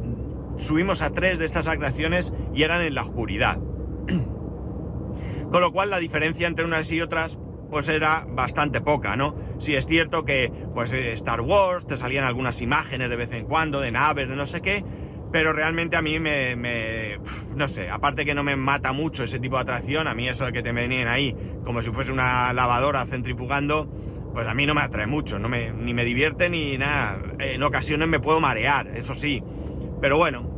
subimos 0.58 1.02
a 1.02 1.12
tres 1.12 1.40
de 1.40 1.46
estas 1.46 1.68
atracciones 1.68 2.34
y 2.54 2.64
eran 2.64 2.82
en 2.82 2.96
la 2.96 3.04
oscuridad. 3.04 3.60
Con 5.52 5.62
lo 5.62 5.72
cual 5.72 5.90
la 5.90 6.00
diferencia 6.00 6.48
entre 6.48 6.66
unas 6.66 6.92
y 6.92 7.02
otras 7.02 7.38
pues 7.70 7.90
era 7.90 8.26
bastante 8.28 8.82
poca, 8.82 9.16
¿no? 9.16 9.36
Sí 9.58 9.76
es 9.76 9.88
cierto 9.88 10.26
que 10.26 10.52
pues 10.74 10.94
eh, 10.94 11.12
Star 11.14 11.42
Wars 11.42 11.88
te 11.88 11.98
salían 11.98 12.24
algunas 12.24 12.62
imágenes 12.62 13.10
de 13.10 13.16
vez 13.16 13.32
en 13.32 13.46
cuando 13.46 13.82
de 13.82 13.92
naves, 13.92 14.30
de 14.30 14.36
no 14.36 14.46
sé 14.46 14.62
qué, 14.62 14.84
pero 15.32 15.54
realmente 15.54 15.96
a 15.96 16.04
mí 16.04 16.20
me, 16.20 16.56
me, 16.56 17.18
no 17.56 17.68
sé, 17.68 17.90
aparte 17.90 18.26
que 18.26 18.36
no 18.36 18.44
me 18.44 18.56
mata 18.56 18.94
mucho 18.94 19.24
ese 19.24 19.40
tipo 19.40 19.56
de 19.56 19.64
atracción, 19.64 20.08
a 20.08 20.14
mí 20.14 20.30
eso 20.30 20.46
de 20.46 20.54
que 20.54 20.62
te 20.62 20.72
venían 20.72 21.08
ahí 21.08 21.36
como 21.66 21.82
si 21.82 21.90
fuese 21.90 22.12
una 22.12 22.54
lavadora 22.54 23.06
centrifugando, 23.08 23.90
pues 24.34 24.48
a 24.48 24.54
mí 24.54 24.66
no 24.66 24.74
me 24.74 24.82
atrae 24.82 25.08
mucho, 25.08 25.40
no 25.40 25.48
me, 25.48 25.72
ni 25.72 25.94
me 25.94 26.04
divierte 26.04 26.50
ni 26.50 26.78
nada. 26.78 27.22
En 27.40 27.62
ocasiones 27.64 28.08
me 28.08 28.20
puedo 28.20 28.40
marear, 28.40 28.88
eso 28.88 29.14
sí. 29.14 29.44
Pero 30.02 30.18
bueno, 30.18 30.50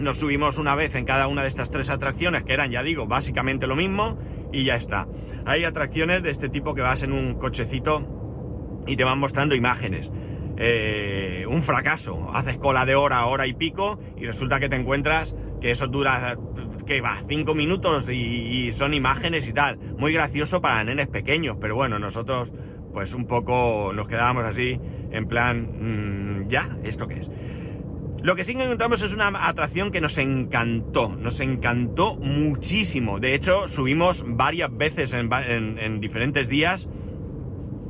nos 0.00 0.18
subimos 0.18 0.58
una 0.58 0.74
vez 0.74 0.94
en 0.94 1.04
cada 1.04 1.28
una 1.28 1.42
de 1.42 1.48
estas 1.48 1.70
tres 1.70 1.88
atracciones, 1.90 2.44
que 2.44 2.52
eran, 2.52 2.70
ya 2.70 2.82
digo, 2.82 3.06
básicamente 3.06 3.66
lo 3.66 3.76
mismo, 3.76 4.18
y 4.52 4.64
ya 4.64 4.74
está. 4.74 5.06
Hay 5.46 5.64
atracciones 5.64 6.22
de 6.22 6.30
este 6.30 6.48
tipo 6.48 6.74
que 6.74 6.82
vas 6.82 7.02
en 7.02 7.12
un 7.12 7.34
cochecito 7.34 8.06
y 8.86 8.96
te 8.96 9.04
van 9.04 9.18
mostrando 9.18 9.54
imágenes. 9.54 10.10
Eh, 10.56 11.46
un 11.48 11.62
fracaso. 11.62 12.30
Haces 12.34 12.58
cola 12.58 12.84
de 12.84 12.94
hora, 12.94 13.24
hora 13.26 13.46
y 13.46 13.54
pico, 13.54 13.98
y 14.16 14.26
resulta 14.26 14.60
que 14.60 14.68
te 14.68 14.76
encuentras 14.76 15.34
que 15.60 15.70
eso 15.70 15.86
dura 15.86 16.36
que 16.86 17.00
va, 17.00 17.22
cinco 17.28 17.54
minutos 17.54 18.08
y, 18.10 18.72
son 18.72 18.94
imágenes 18.94 19.46
y 19.46 19.52
tal. 19.52 19.78
Muy 19.78 20.12
gracioso 20.12 20.60
para 20.60 20.82
nenes 20.82 21.08
pequeños, 21.08 21.56
pero 21.60 21.76
bueno, 21.76 21.98
nosotros 21.98 22.52
pues 22.92 23.14
un 23.14 23.26
poco 23.26 23.92
nos 23.94 24.08
quedábamos 24.08 24.44
así, 24.44 24.80
en 25.10 25.26
plan, 25.26 26.44
mm, 26.44 26.48
ya, 26.48 26.76
¿esto 26.82 27.06
qué 27.06 27.18
es? 27.18 27.30
Lo 28.22 28.36
que 28.36 28.44
sí 28.44 28.54
que 28.54 28.62
encontramos 28.62 29.00
es 29.00 29.14
una 29.14 29.48
atracción 29.48 29.90
que 29.90 30.02
nos 30.02 30.18
encantó, 30.18 31.08
nos 31.08 31.40
encantó 31.40 32.16
muchísimo. 32.16 33.18
De 33.18 33.34
hecho, 33.34 33.66
subimos 33.66 34.24
varias 34.26 34.76
veces 34.76 35.14
en, 35.14 36.00
diferentes 36.00 36.46
días 36.46 36.86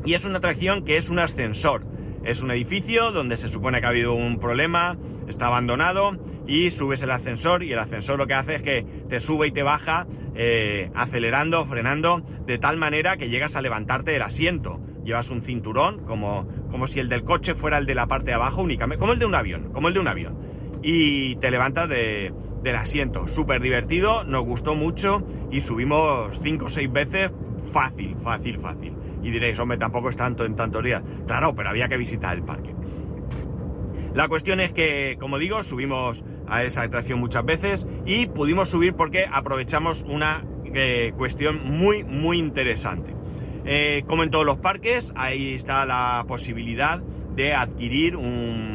y 0.05 0.15
es 0.15 0.25
una 0.25 0.39
atracción 0.39 0.85
que 0.85 0.99
es 0.99 1.11
un 1.11 1.19
ascensor. 1.19 1.85
Es 2.23 2.43
un 2.43 2.53
edificio 2.53 3.11
donde 3.11 3.37
se 3.37 3.49
supone 3.49 3.81
que 3.81 3.87
ha 3.87 3.89
habido 3.89 4.13
un 4.13 4.39
problema, 4.39 4.97
está 5.27 5.49
abandonado 5.49 6.17
y 6.47 6.71
subes 6.71 7.03
el 7.03 7.11
ascensor 7.11 7.65
y 7.65 7.73
el 7.73 7.79
ascensor 7.81 8.17
lo 8.17 8.29
que 8.29 8.35
hace 8.35 8.55
es 8.55 8.63
que 8.63 8.87
te 9.09 9.19
sube 9.19 9.49
y 9.49 9.51
te 9.51 9.65
baja 9.65 10.07
eh, 10.37 10.93
acelerando, 10.95 11.67
frenando, 11.67 12.23
de 12.47 12.59
tal 12.59 12.77
manera 12.77 13.17
que 13.17 13.31
llegas 13.31 13.57
a 13.57 13.63
levantarte 13.63 14.13
del 14.13 14.23
asiento. 14.23 14.81
Llevas 15.11 15.29
un 15.31 15.43
cinturón 15.43 16.05
como, 16.05 16.47
como 16.71 16.87
si 16.87 17.01
el 17.01 17.09
del 17.09 17.25
coche 17.25 17.57
fuera 17.57 17.79
el 17.79 17.85
de 17.85 17.97
la 17.97 18.07
parte 18.07 18.27
de 18.27 18.35
abajo 18.35 18.63
únicamente, 18.63 19.01
como 19.01 19.13
el 19.13 19.19
de 19.19 19.27
un 19.27 19.35
avión, 19.35 19.73
como 19.73 19.89
el 19.89 19.95
de 19.95 19.99
un 19.99 20.07
avión. 20.07 20.39
Y 20.85 21.35
te 21.35 21.51
levantas 21.51 21.89
de, 21.89 22.33
del 22.63 22.77
asiento. 22.77 23.27
Súper 23.27 23.61
divertido, 23.61 24.23
nos 24.23 24.45
gustó 24.45 24.77
mucho 24.77 25.27
y 25.51 25.63
subimos 25.63 26.39
5 26.41 26.65
o 26.65 26.71
6 26.71 26.93
veces 26.93 27.33
fácil, 27.73 28.15
fácil, 28.23 28.61
fácil. 28.61 28.93
Y 29.21 29.33
diréis, 29.33 29.59
hombre, 29.59 29.79
tampoco 29.79 30.11
es 30.11 30.17
tanto 30.17 30.45
en 30.45 30.55
tantos 30.55 30.85
días. 30.85 31.03
Claro, 31.27 31.57
pero 31.57 31.71
había 31.71 31.89
que 31.89 31.97
visitar 31.97 32.37
el 32.37 32.45
parque. 32.45 32.73
La 34.15 34.29
cuestión 34.29 34.61
es 34.61 34.73
que, 34.73 35.17
como 35.19 35.41
digo, 35.41 35.65
subimos 35.65 36.23
a 36.47 36.63
esa 36.63 36.83
atracción 36.83 37.19
muchas 37.19 37.45
veces 37.45 37.85
y 38.07 38.29
pudimos 38.29 38.69
subir 38.69 38.95
porque 38.95 39.27
aprovechamos 39.29 40.05
una 40.09 40.45
eh, 40.73 41.13
cuestión 41.17 41.65
muy, 41.65 42.05
muy 42.05 42.39
interesante. 42.39 43.19
Eh, 43.65 44.05
como 44.07 44.23
en 44.23 44.31
todos 44.31 44.47
los 44.47 44.59
parques, 44.59 45.13
ahí 45.17 45.55
está 45.55 45.85
la 45.85 46.25
posibilidad 46.27 47.01
de 47.01 47.55
adquirir 47.55 48.17
un 48.17 48.71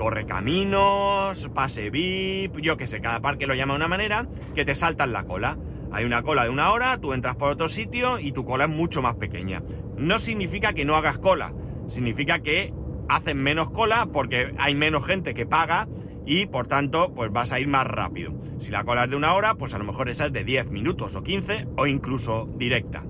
correcaminos, 0.00 1.50
pase 1.54 1.90
VIP, 1.90 2.60
yo 2.62 2.78
que 2.78 2.86
sé, 2.86 3.02
cada 3.02 3.20
parque 3.20 3.46
lo 3.46 3.54
llama 3.54 3.74
de 3.74 3.78
una 3.78 3.88
manera, 3.88 4.26
que 4.54 4.64
te 4.64 4.74
saltan 4.74 5.12
la 5.12 5.24
cola. 5.24 5.58
Hay 5.92 6.04
una 6.04 6.22
cola 6.22 6.44
de 6.44 6.50
una 6.50 6.72
hora, 6.72 6.98
tú 6.98 7.12
entras 7.12 7.36
por 7.36 7.50
otro 7.50 7.68
sitio 7.68 8.18
y 8.18 8.32
tu 8.32 8.44
cola 8.44 8.64
es 8.64 8.70
mucho 8.70 9.02
más 9.02 9.16
pequeña. 9.16 9.62
No 9.98 10.18
significa 10.18 10.72
que 10.72 10.86
no 10.86 10.94
hagas 10.96 11.18
cola, 11.18 11.52
significa 11.88 12.38
que 12.38 12.72
hacen 13.08 13.36
menos 13.38 13.70
cola 13.70 14.08
porque 14.10 14.54
hay 14.56 14.74
menos 14.74 15.04
gente 15.04 15.34
que 15.34 15.44
paga 15.44 15.86
y 16.24 16.46
por 16.46 16.66
tanto 16.66 17.12
pues 17.12 17.30
vas 17.30 17.52
a 17.52 17.60
ir 17.60 17.68
más 17.68 17.86
rápido. 17.86 18.32
Si 18.58 18.70
la 18.70 18.84
cola 18.84 19.04
es 19.04 19.10
de 19.10 19.16
una 19.16 19.34
hora, 19.34 19.56
pues 19.56 19.74
a 19.74 19.78
lo 19.78 19.84
mejor 19.84 20.08
esa 20.08 20.26
es 20.26 20.32
de 20.32 20.44
10 20.44 20.70
minutos 20.70 21.14
o 21.14 21.22
15 21.22 21.66
o 21.76 21.86
incluso 21.86 22.48
directa. 22.56 23.04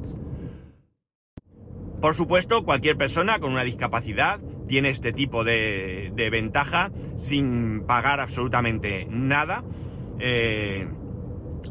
Por 2.01 2.15
supuesto, 2.15 2.65
cualquier 2.65 2.97
persona 2.97 3.41
con 3.41 3.53
una 3.53 3.63
discapacidad 3.63 4.41
tiene 4.67 4.89
este 4.89 5.13
tipo 5.13 5.45
de, 5.45 6.13
ventaja 6.31 6.91
sin 7.17 7.83
pagar 7.87 8.21
absolutamente 8.21 9.07
nada. 9.11 9.65
Eh, 10.19 10.89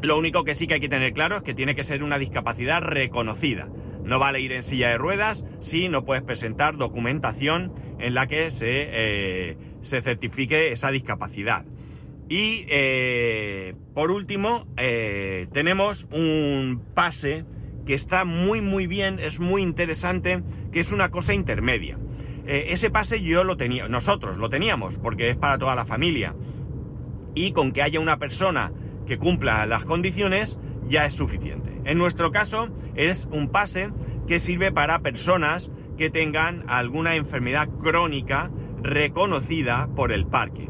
lo 0.02 0.18
único 0.18 0.44
que 0.44 0.54
sí 0.54 0.68
que 0.68 0.74
hay 0.74 0.80
que 0.80 0.88
tener 0.88 1.14
claro 1.14 1.38
es 1.38 1.42
que 1.42 1.52
tiene 1.52 1.74
que 1.74 1.82
ser 1.82 2.04
una 2.04 2.16
discapacidad 2.18 2.80
reconocida. 2.80 3.68
No 4.04 4.20
vale 4.20 4.40
ir 4.40 4.52
en 4.52 4.62
silla 4.62 4.90
de 4.90 4.98
ruedas 4.98 5.44
si 5.58 5.88
no 5.88 6.04
puedes 6.04 6.22
presentar 6.22 6.76
documentación 6.76 7.72
en 7.98 8.14
la 8.14 8.28
que 8.28 8.50
se, 8.50 8.88
eh, 8.92 9.56
se 9.82 10.00
certifique 10.00 10.70
esa 10.70 10.92
discapacidad. 10.92 11.64
Y 12.28 12.66
eh, 12.68 13.74
por 13.94 14.12
último, 14.12 14.68
tenemos 14.76 16.06
un 16.12 16.82
pase 16.94 17.44
que 17.86 17.94
está 17.94 18.24
muy 18.24 18.60
muy 18.60 18.86
bien, 18.86 19.18
es 19.18 19.40
muy 19.40 19.62
interesante, 19.62 20.42
que 20.72 20.80
es 20.80 20.92
una 20.92 21.10
cosa 21.10 21.34
intermedia. 21.34 21.98
ese 22.46 22.90
pase 22.90 23.20
yo 23.22 23.44
lo 23.44 23.56
tenía, 23.56 23.88
nosotros 23.88 24.36
lo 24.36 24.50
teníamos, 24.50 24.96
porque 24.98 25.30
es 25.30 25.36
para 25.36 25.58
toda 25.58 25.74
la 25.74 25.84
familia. 25.84 26.34
Y 27.34 27.52
con 27.52 27.72
que 27.72 27.82
haya 27.82 28.00
una 28.00 28.18
persona 28.18 28.72
que 29.06 29.18
cumpla 29.18 29.66
las 29.66 29.84
condiciones 29.84 30.58
ya 30.88 31.06
es 31.06 31.14
suficiente. 31.14 31.80
En 31.84 31.98
nuestro 31.98 32.30
caso 32.32 32.68
es 32.94 33.28
un 33.30 33.48
pase 33.48 33.90
que 34.26 34.38
sirve 34.38 34.72
para 34.72 35.00
personas 35.00 35.70
que 35.96 36.10
tengan 36.10 36.64
alguna 36.68 37.16
enfermedad 37.16 37.68
crónica 37.80 38.50
reconocida 38.82 39.88
por 39.94 40.12
el 40.12 40.26
parque. 40.26 40.68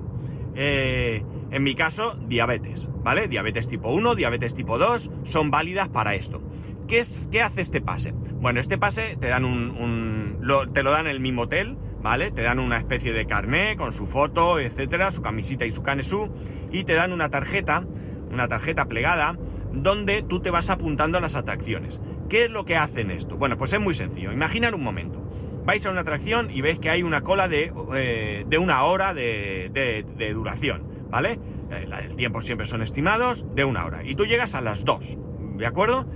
Eh, 0.55 1.23
en 1.51 1.63
mi 1.63 1.75
caso, 1.75 2.17
diabetes, 2.27 2.89
¿vale? 3.03 3.29
Diabetes 3.29 3.69
tipo 3.69 3.93
1, 3.93 4.15
diabetes 4.15 4.55
tipo 4.55 4.79
2 4.79 5.11
son 5.25 5.51
válidas 5.51 5.89
para 5.89 6.15
esto. 6.15 6.43
¿Qué, 6.91 6.99
es, 6.99 7.29
qué 7.31 7.41
hace 7.41 7.63
este 7.63 7.81
pase? 7.81 8.13
Bueno, 8.13 8.61
este 8.61 8.77
pase 8.77 9.17
te 9.19 9.29
dan 9.29 9.47
un, 9.47 10.41
te 10.75 10.83
lo 10.83 10.91
dan 10.91 11.07
en 11.07 11.13
el 11.13 11.21
mismo 11.21 11.43
hotel, 11.43 11.79
¿vale? 12.03 12.31
Te 12.33 12.43
dan 12.43 12.59
una 12.59 12.77
especie 12.77 13.13
de 13.13 13.27
carné 13.27 13.77
con 13.77 13.93
su 13.93 14.07
foto, 14.07 14.59
etcétera, 14.59 15.11
su 15.11 15.23
camisita 15.23 15.65
y 15.65 15.71
su 15.71 15.83
canesú, 15.83 16.29
y 16.71 16.85
te 16.85 16.95
dan 16.95 17.13
una 17.13 17.31
tarjeta 17.31 17.87
una 18.31 18.49
tarjeta 18.49 18.87
plegada, 18.87 19.37
donde 19.73 20.23
tú 20.23 20.41
te 20.41 20.51
vas 20.51 20.71
apuntando 20.71 21.19
a 21.19 21.21
las 21.21 21.37
atracciones. 21.37 22.01
¿Qué 22.29 22.45
es 22.45 22.51
lo 22.51 22.65
que 22.65 22.77
hacen 22.77 23.11
esto? 23.11 23.37
Bueno, 23.37 23.59
pues 23.59 23.73
es 23.73 23.81
muy 23.81 23.95
sencillo. 23.95 24.33
Imaginar 24.33 24.75
un 24.75 24.83
momento. 24.83 25.21
Vais 25.65 25.85
a 25.85 25.91
una 25.91 26.01
atracción 26.01 26.51
y 26.51 26.61
veis 26.61 26.79
que 26.79 26.91
hay 26.91 27.03
una 27.03 27.23
cola 27.23 27.49
de, 27.49 27.73
eh, 27.95 28.45
de 28.49 28.59
una 28.59 28.85
hora 28.85 29.15
de, 29.15 30.33
duración, 30.33 31.09
¿vale? 31.11 31.39
Eh, 31.71 31.89
el 32.09 32.17
tiempo 32.17 32.41
siempre 32.41 32.67
son 32.67 32.83
estimados 32.83 33.45
de 33.55 33.65
una 33.65 33.85
hora. 33.85 34.03
Y 34.05 34.15
tú 34.15 34.25
llegas 34.27 34.55
a 34.55 34.61
las 34.61 34.85
dos, 34.85 35.19
¿de 35.57 35.67
acuerdo? 35.67 36.07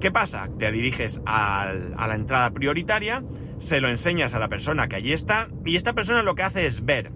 ¿Qué 0.00 0.12
pasa? 0.12 0.48
Te 0.58 0.70
diriges 0.70 1.20
a 1.26 1.72
la 1.72 2.14
entrada 2.14 2.50
prioritaria, 2.52 3.24
se 3.58 3.80
lo 3.80 3.88
enseñas 3.88 4.34
a 4.34 4.38
la 4.38 4.48
persona 4.48 4.88
que 4.88 4.96
allí 4.96 5.12
está 5.12 5.48
y 5.64 5.74
esta 5.74 5.92
persona 5.92 6.22
lo 6.22 6.36
que 6.36 6.42
hace 6.42 6.66
es 6.66 6.84
ver 6.84 7.10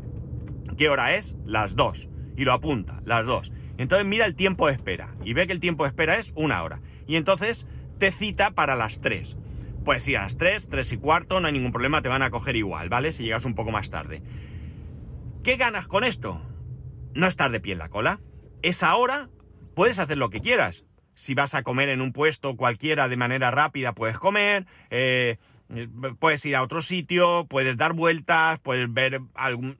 qué 0.76 0.88
hora 0.88 1.14
es, 1.14 1.36
las 1.44 1.76
dos, 1.76 2.08
y 2.36 2.44
lo 2.44 2.52
apunta, 2.52 3.00
las 3.04 3.24
dos. 3.24 3.52
Entonces 3.78 4.06
mira 4.06 4.26
el 4.26 4.34
tiempo 4.34 4.66
de 4.66 4.72
espera 4.72 5.14
y 5.24 5.32
ve 5.32 5.46
que 5.46 5.52
el 5.52 5.60
tiempo 5.60 5.84
de 5.84 5.88
espera 5.88 6.16
es 6.16 6.32
una 6.34 6.62
hora. 6.62 6.80
Y 7.06 7.16
entonces 7.16 7.68
te 7.98 8.10
cita 8.10 8.50
para 8.50 8.74
las 8.74 9.00
3. 9.00 9.36
Pues 9.84 10.02
sí, 10.02 10.14
a 10.14 10.22
las 10.22 10.36
3, 10.36 10.68
3 10.68 10.92
y 10.92 10.96
cuarto, 10.96 11.40
no 11.40 11.46
hay 11.46 11.52
ningún 11.52 11.72
problema, 11.72 12.02
te 12.02 12.08
van 12.08 12.22
a 12.22 12.30
coger 12.30 12.56
igual, 12.56 12.88
¿vale? 12.88 13.12
Si 13.12 13.24
llegas 13.24 13.44
un 13.44 13.54
poco 13.54 13.70
más 13.70 13.90
tarde. 13.90 14.22
¿Qué 15.42 15.56
ganas 15.56 15.86
con 15.86 16.04
esto? 16.04 16.40
No 17.14 17.26
estar 17.26 17.50
de 17.50 17.60
pie 17.60 17.72
en 17.72 17.78
la 17.78 17.88
cola. 17.88 18.20
Esa 18.62 18.94
hora 18.96 19.28
puedes 19.74 19.98
hacer 19.98 20.18
lo 20.18 20.30
que 20.30 20.40
quieras. 20.40 20.84
Si 21.22 21.34
vas 21.34 21.54
a 21.54 21.62
comer 21.62 21.88
en 21.88 22.00
un 22.00 22.12
puesto 22.12 22.56
cualquiera 22.56 23.06
de 23.06 23.16
manera 23.16 23.52
rápida, 23.52 23.92
puedes 23.92 24.18
comer. 24.18 24.66
Eh, 24.90 25.36
puedes 26.18 26.44
ir 26.44 26.56
a 26.56 26.64
otro 26.64 26.80
sitio, 26.80 27.46
puedes 27.48 27.76
dar 27.76 27.92
vueltas, 27.92 28.58
puedes 28.58 28.92
ver 28.92 29.20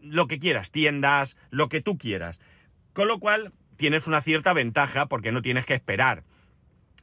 lo 0.02 0.28
que 0.28 0.38
quieras, 0.38 0.70
tiendas, 0.70 1.36
lo 1.50 1.68
que 1.68 1.80
tú 1.80 1.98
quieras. 1.98 2.38
Con 2.92 3.08
lo 3.08 3.18
cual, 3.18 3.52
tienes 3.76 4.06
una 4.06 4.22
cierta 4.22 4.52
ventaja 4.52 5.06
porque 5.06 5.32
no 5.32 5.42
tienes 5.42 5.66
que 5.66 5.74
esperar. 5.74 6.22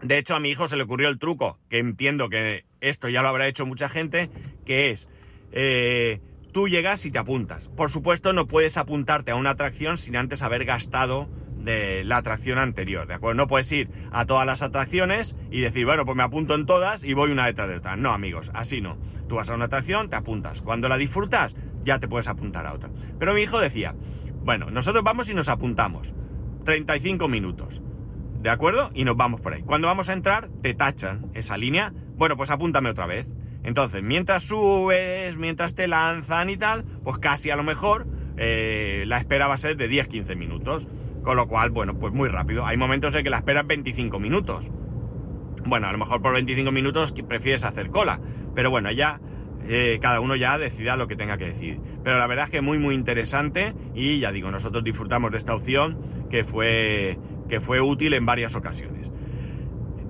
De 0.02 0.18
hecho, 0.18 0.36
a 0.36 0.40
mi 0.40 0.52
hijo 0.52 0.70
se 0.70 0.78
le 0.78 0.84
ocurrió 0.84 1.10
el 1.10 1.20
truco, 1.20 1.60
que 1.70 1.80
entiendo 1.80 2.30
que 2.30 2.64
esto 2.80 3.10
ya 3.10 3.22
lo 3.22 3.28
habrá 3.28 3.46
hecho 3.50 3.66
mucha 3.66 3.90
gente, 3.90 4.30
que 4.66 4.92
es, 4.92 5.10
eh, 5.52 6.22
tú 6.54 6.70
llegas 6.70 7.06
y 7.06 7.12
te 7.12 7.20
apuntas. 7.20 7.68
Por 7.68 7.92
supuesto, 7.92 8.32
no 8.32 8.48
puedes 8.48 8.78
apuntarte 8.78 9.32
a 9.32 9.36
una 9.36 9.50
atracción 9.50 9.98
sin 9.98 10.16
antes 10.16 10.42
haber 10.44 10.64
gastado 10.64 11.28
de 11.60 12.04
la 12.04 12.18
atracción 12.18 12.58
anterior, 12.58 13.08
¿de 13.08 13.14
acuerdo? 13.14 13.36
No 13.36 13.48
puedes 13.48 13.72
ir 13.72 13.90
a 14.12 14.26
todas 14.26 14.46
las 14.46 14.62
atracciones 14.62 15.36
y 15.52 15.62
decir, 15.62 15.86
bueno, 15.86 16.06
pues 16.06 16.16
me 16.16 16.24
apunto 16.24 16.56
en 16.56 16.66
todas 16.66 17.04
y 17.04 17.14
voy 17.14 17.32
una 17.32 17.46
detrás 17.46 17.70
de 17.70 17.76
otra. 17.78 17.96
No, 17.96 18.12
amigos, 18.12 18.52
así 18.54 18.82
no. 18.82 18.98
Tú 19.28 19.36
vas 19.36 19.50
a 19.50 19.56
una 19.56 19.66
atracción, 19.66 20.10
te 20.10 20.16
apuntas. 20.16 20.62
Cuando 20.62 20.90
la 20.90 20.98
disfrutas, 20.98 21.56
ya 21.84 22.00
te 22.00 22.08
puedes 22.08 22.28
apuntar 22.28 22.66
a 22.66 22.74
otra. 22.74 22.90
Pero 23.20 23.34
mi 23.34 23.42
hijo 23.42 23.60
decía, 23.60 23.96
bueno, 24.44 24.72
nosotros 24.72 25.04
vamos 25.04 25.30
y 25.30 25.34
nos 25.34 25.50
apuntamos. 25.50 26.14
35 26.66 27.28
minutos. 27.28 27.82
¿De 28.42 28.50
acuerdo? 28.50 28.90
Y 28.94 29.04
nos 29.04 29.18
vamos 29.18 29.42
por 29.42 29.54
ahí. 29.54 29.64
Cuando 29.64 29.88
vamos 29.88 30.10
a 30.10 30.14
entrar, 30.14 30.50
te 30.62 30.74
tachan 30.74 31.30
esa 31.34 31.58
línea. 31.58 31.94
Bueno, 32.16 32.38
pues 32.38 32.50
apúntame 32.50 32.90
otra 32.90 33.06
vez. 33.06 33.28
Entonces, 33.64 34.02
mientras 34.02 34.44
subes, 34.44 35.36
mientras 35.36 35.76
te 35.76 35.88
lanzan 35.88 36.50
y 36.50 36.58
tal, 36.58 36.86
pues 37.04 37.18
casi 37.18 37.52
a 37.52 37.58
lo 37.58 37.64
mejor 37.64 38.08
eh, 38.38 39.04
la 39.08 39.18
espera 39.18 39.48
va 39.48 39.56
a 39.56 39.58
ser 39.58 39.76
de 39.76 39.90
10-15 39.90 40.36
minutos. 40.38 40.88
Con 41.24 41.36
lo 41.36 41.48
cual, 41.48 41.70
bueno, 41.70 41.98
pues 41.98 42.14
muy 42.14 42.30
rápido. 42.30 42.66
Hay 42.66 42.78
momentos 42.78 43.14
en 43.16 43.24
que 43.24 43.30
la 43.30 43.38
espera 43.38 43.62
es 43.62 43.68
25 43.68 44.20
minutos. 44.20 44.70
Bueno, 45.66 45.88
a 45.88 45.92
lo 45.92 45.98
mejor 45.98 46.22
por 46.22 46.34
25 46.34 46.72
minutos 46.72 47.14
prefieres 47.28 47.64
hacer 47.64 47.90
cola. 47.90 48.20
Pero 48.56 48.70
bueno, 48.70 48.92
ya 48.92 49.20
eh, 49.68 50.00
cada 50.02 50.20
uno 50.20 50.36
ya 50.36 50.58
decida 50.58 50.96
lo 50.96 51.08
que 51.08 51.16
tenga 51.16 51.38
que 51.38 51.46
decir. 51.46 51.80
Pero 52.04 52.18
la 52.18 52.28
verdad 52.28 52.46
es 52.46 52.52
que 52.52 52.62
muy 52.62 52.80
muy 52.80 52.96
interesante 52.96 53.74
y 53.94 54.20
ya 54.20 54.32
digo, 54.32 54.52
nosotros 54.52 54.84
disfrutamos 54.84 55.32
de 55.32 55.38
esta 55.38 55.54
opción 55.54 56.28
que 56.30 56.44
fue, 56.44 57.18
que 57.50 57.60
fue 57.60 57.82
útil 57.82 58.14
en 58.14 58.26
varias 58.26 58.56
ocasiones. 58.56 59.12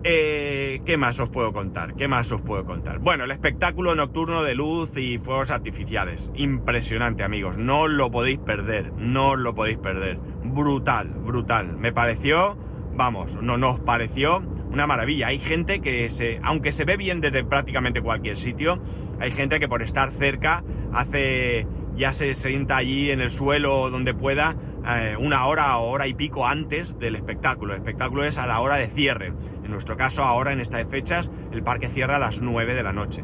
Eh, 0.04 0.82
¿Qué 0.86 0.96
más 0.96 1.20
os 1.20 1.30
puedo 1.30 1.52
contar? 1.52 1.94
¿Qué 1.96 2.08
más 2.08 2.32
os 2.32 2.42
puedo 2.42 2.64
contar? 2.66 3.00
Bueno, 3.00 3.26
el 3.26 3.32
espectáculo 3.32 3.96
nocturno 3.96 4.44
de 4.44 4.56
luz 4.56 4.92
y 4.96 5.18
fuegos 5.18 5.52
artificiales. 5.52 6.32
Impresionante, 6.36 7.24
amigos. 7.24 7.58
No 7.58 7.88
lo 7.88 8.10
podéis 8.10 8.40
perder. 8.40 8.94
No 8.94 9.36
lo 9.36 9.54
podéis 9.54 9.78
perder. 9.78 10.18
Brutal, 10.44 11.10
brutal. 11.10 11.76
Me 11.78 11.92
pareció, 11.92 12.58
vamos, 12.96 13.36
no 13.42 13.58
nos 13.58 13.82
pareció 13.82 14.42
una 14.72 14.88
maravilla. 14.88 15.28
Hay 15.28 15.40
gente 15.40 15.82
que 15.82 16.10
se, 16.10 16.40
aunque 16.44 16.72
se 16.72 16.86
ve 16.86 16.96
bien 16.96 17.20
desde 17.20 17.44
prácticamente 17.44 18.02
cualquier 18.02 18.38
sitio, 18.38 18.82
hay 19.20 19.32
gente 19.32 19.60
que 19.60 19.68
por 19.68 19.82
estar 19.82 20.12
cerca 20.12 20.64
hace, 20.94 21.68
ya 21.96 22.14
se 22.14 22.34
sienta 22.36 22.78
allí 22.78 23.12
en 23.12 23.20
el 23.20 23.32
suelo 23.32 23.90
donde 23.90 24.14
pueda 24.14 24.56
eh, 24.98 25.18
una 25.18 25.46
hora 25.46 25.78
o 25.78 25.90
hora 25.90 26.08
y 26.08 26.14
pico 26.14 26.48
antes 26.48 26.98
del 27.00 27.16
espectáculo. 27.16 27.74
El 27.74 27.80
espectáculo 27.80 28.24
es 28.24 28.38
a 28.38 28.48
la 28.48 28.60
hora 28.60 28.76
de 28.76 28.88
cierre. 28.88 29.34
En 29.64 29.72
nuestro 29.72 29.98
caso, 29.98 30.24
ahora 30.24 30.54
en 30.54 30.60
estas 30.60 30.86
fechas, 30.88 31.32
el 31.52 31.64
parque 31.64 31.90
cierra 31.90 32.16
a 32.16 32.20
las 32.20 32.42
9 32.42 32.74
de 32.74 32.84
la 32.84 32.94
noche. 32.94 33.24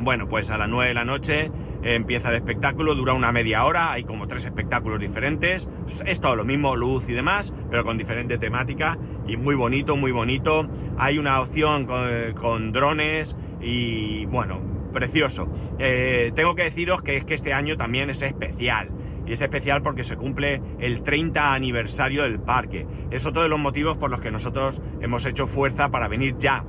Bueno, 0.00 0.28
pues 0.28 0.50
a 0.50 0.58
las 0.58 0.68
9 0.68 0.88
de 0.88 0.94
la 0.94 1.04
noche 1.04 1.50
empieza 1.82 2.28
el 2.28 2.36
espectáculo, 2.36 2.94
dura 2.94 3.12
una 3.12 3.32
media 3.32 3.64
hora, 3.64 3.92
hay 3.92 4.04
como 4.04 4.28
tres 4.28 4.44
espectáculos 4.44 5.00
diferentes, 5.00 5.68
es 6.06 6.20
todo 6.20 6.36
lo 6.36 6.44
mismo, 6.44 6.76
luz 6.76 7.08
y 7.08 7.12
demás, 7.12 7.52
pero 7.70 7.84
con 7.84 7.98
diferente 7.98 8.38
temática 8.38 8.98
y 9.26 9.36
muy 9.36 9.54
bonito, 9.54 9.96
muy 9.96 10.12
bonito. 10.12 10.68
Hay 10.96 11.18
una 11.18 11.40
opción 11.40 11.86
con, 11.86 12.72
drones 12.72 13.36
y 13.60 14.26
bueno, 14.26 14.60
precioso. 14.92 15.48
Eh, 15.78 16.32
tengo 16.34 16.54
que 16.54 16.64
deciros 16.64 17.02
que 17.02 17.16
es 17.16 17.24
que 17.24 17.34
este 17.34 17.52
año 17.52 17.76
también 17.76 18.10
es 18.10 18.22
especial. 18.22 18.90
Y 19.28 19.32
es 19.32 19.42
especial 19.42 19.82
porque 19.82 20.04
se 20.04 20.16
cumple 20.16 20.62
el 20.80 21.02
30 21.02 21.52
aniversario 21.52 22.22
del 22.22 22.40
parque. 22.40 22.86
Es 23.10 23.26
otro 23.26 23.42
de 23.42 23.48
los 23.48 23.58
motivos 23.58 23.98
por 23.98 24.10
los 24.10 24.20
que 24.20 24.30
nosotros 24.30 24.80
hemos 25.00 25.26
hecho 25.26 25.46
fuerza 25.46 25.90
para 25.90 26.08
venir 26.08 26.36
ya 26.38 26.64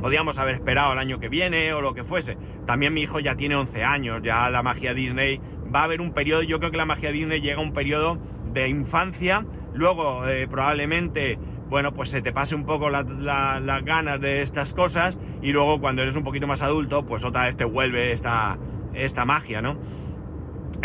Podíamos 0.00 0.38
haber 0.38 0.56
esperado 0.56 0.92
el 0.92 0.98
año 0.98 1.18
que 1.18 1.28
viene 1.28 1.72
o 1.72 1.80
lo 1.80 1.94
que 1.94 2.04
fuese. 2.04 2.36
También 2.66 2.92
mi 2.92 3.02
hijo 3.02 3.18
ya 3.18 3.34
tiene 3.34 3.56
11 3.56 3.84
años, 3.84 4.20
ya 4.22 4.50
la 4.50 4.62
magia 4.62 4.94
Disney 4.94 5.40
va 5.74 5.80
a 5.80 5.84
haber 5.84 6.00
un 6.00 6.12
periodo, 6.12 6.42
yo 6.42 6.58
creo 6.58 6.70
que 6.70 6.76
la 6.76 6.86
magia 6.86 7.10
Disney 7.10 7.40
llega 7.40 7.58
a 7.58 7.62
un 7.62 7.72
periodo 7.72 8.18
de 8.52 8.68
infancia, 8.68 9.44
luego 9.74 10.26
eh, 10.28 10.46
probablemente, 10.48 11.38
bueno, 11.68 11.92
pues 11.92 12.10
se 12.10 12.22
te 12.22 12.32
pase 12.32 12.54
un 12.54 12.64
poco 12.64 12.90
las 12.90 13.84
ganas 13.84 14.20
de 14.20 14.42
estas 14.42 14.74
cosas 14.74 15.18
y 15.42 15.52
luego 15.52 15.80
cuando 15.80 16.02
eres 16.02 16.16
un 16.16 16.24
poquito 16.24 16.46
más 16.46 16.62
adulto, 16.62 17.04
pues 17.04 17.24
otra 17.24 17.44
vez 17.44 17.56
te 17.56 17.64
vuelve 17.64 18.12
esta, 18.12 18.58
esta 18.94 19.24
magia, 19.24 19.60
¿no? 19.62 19.76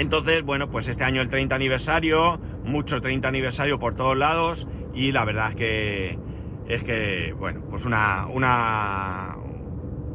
Entonces, 0.01 0.41
bueno, 0.41 0.67
pues 0.71 0.87
este 0.87 1.03
año 1.03 1.21
el 1.21 1.29
30 1.29 1.53
aniversario, 1.53 2.39
mucho 2.65 3.01
30 3.01 3.27
aniversario 3.27 3.77
por 3.77 3.93
todos 3.93 4.17
lados 4.17 4.67
y 4.95 5.11
la 5.11 5.25
verdad 5.25 5.49
es 5.49 5.55
que 5.55 6.19
es 6.67 6.83
que, 6.83 7.35
bueno, 7.37 7.61
pues 7.69 7.85
una, 7.85 8.25
una, 8.25 9.35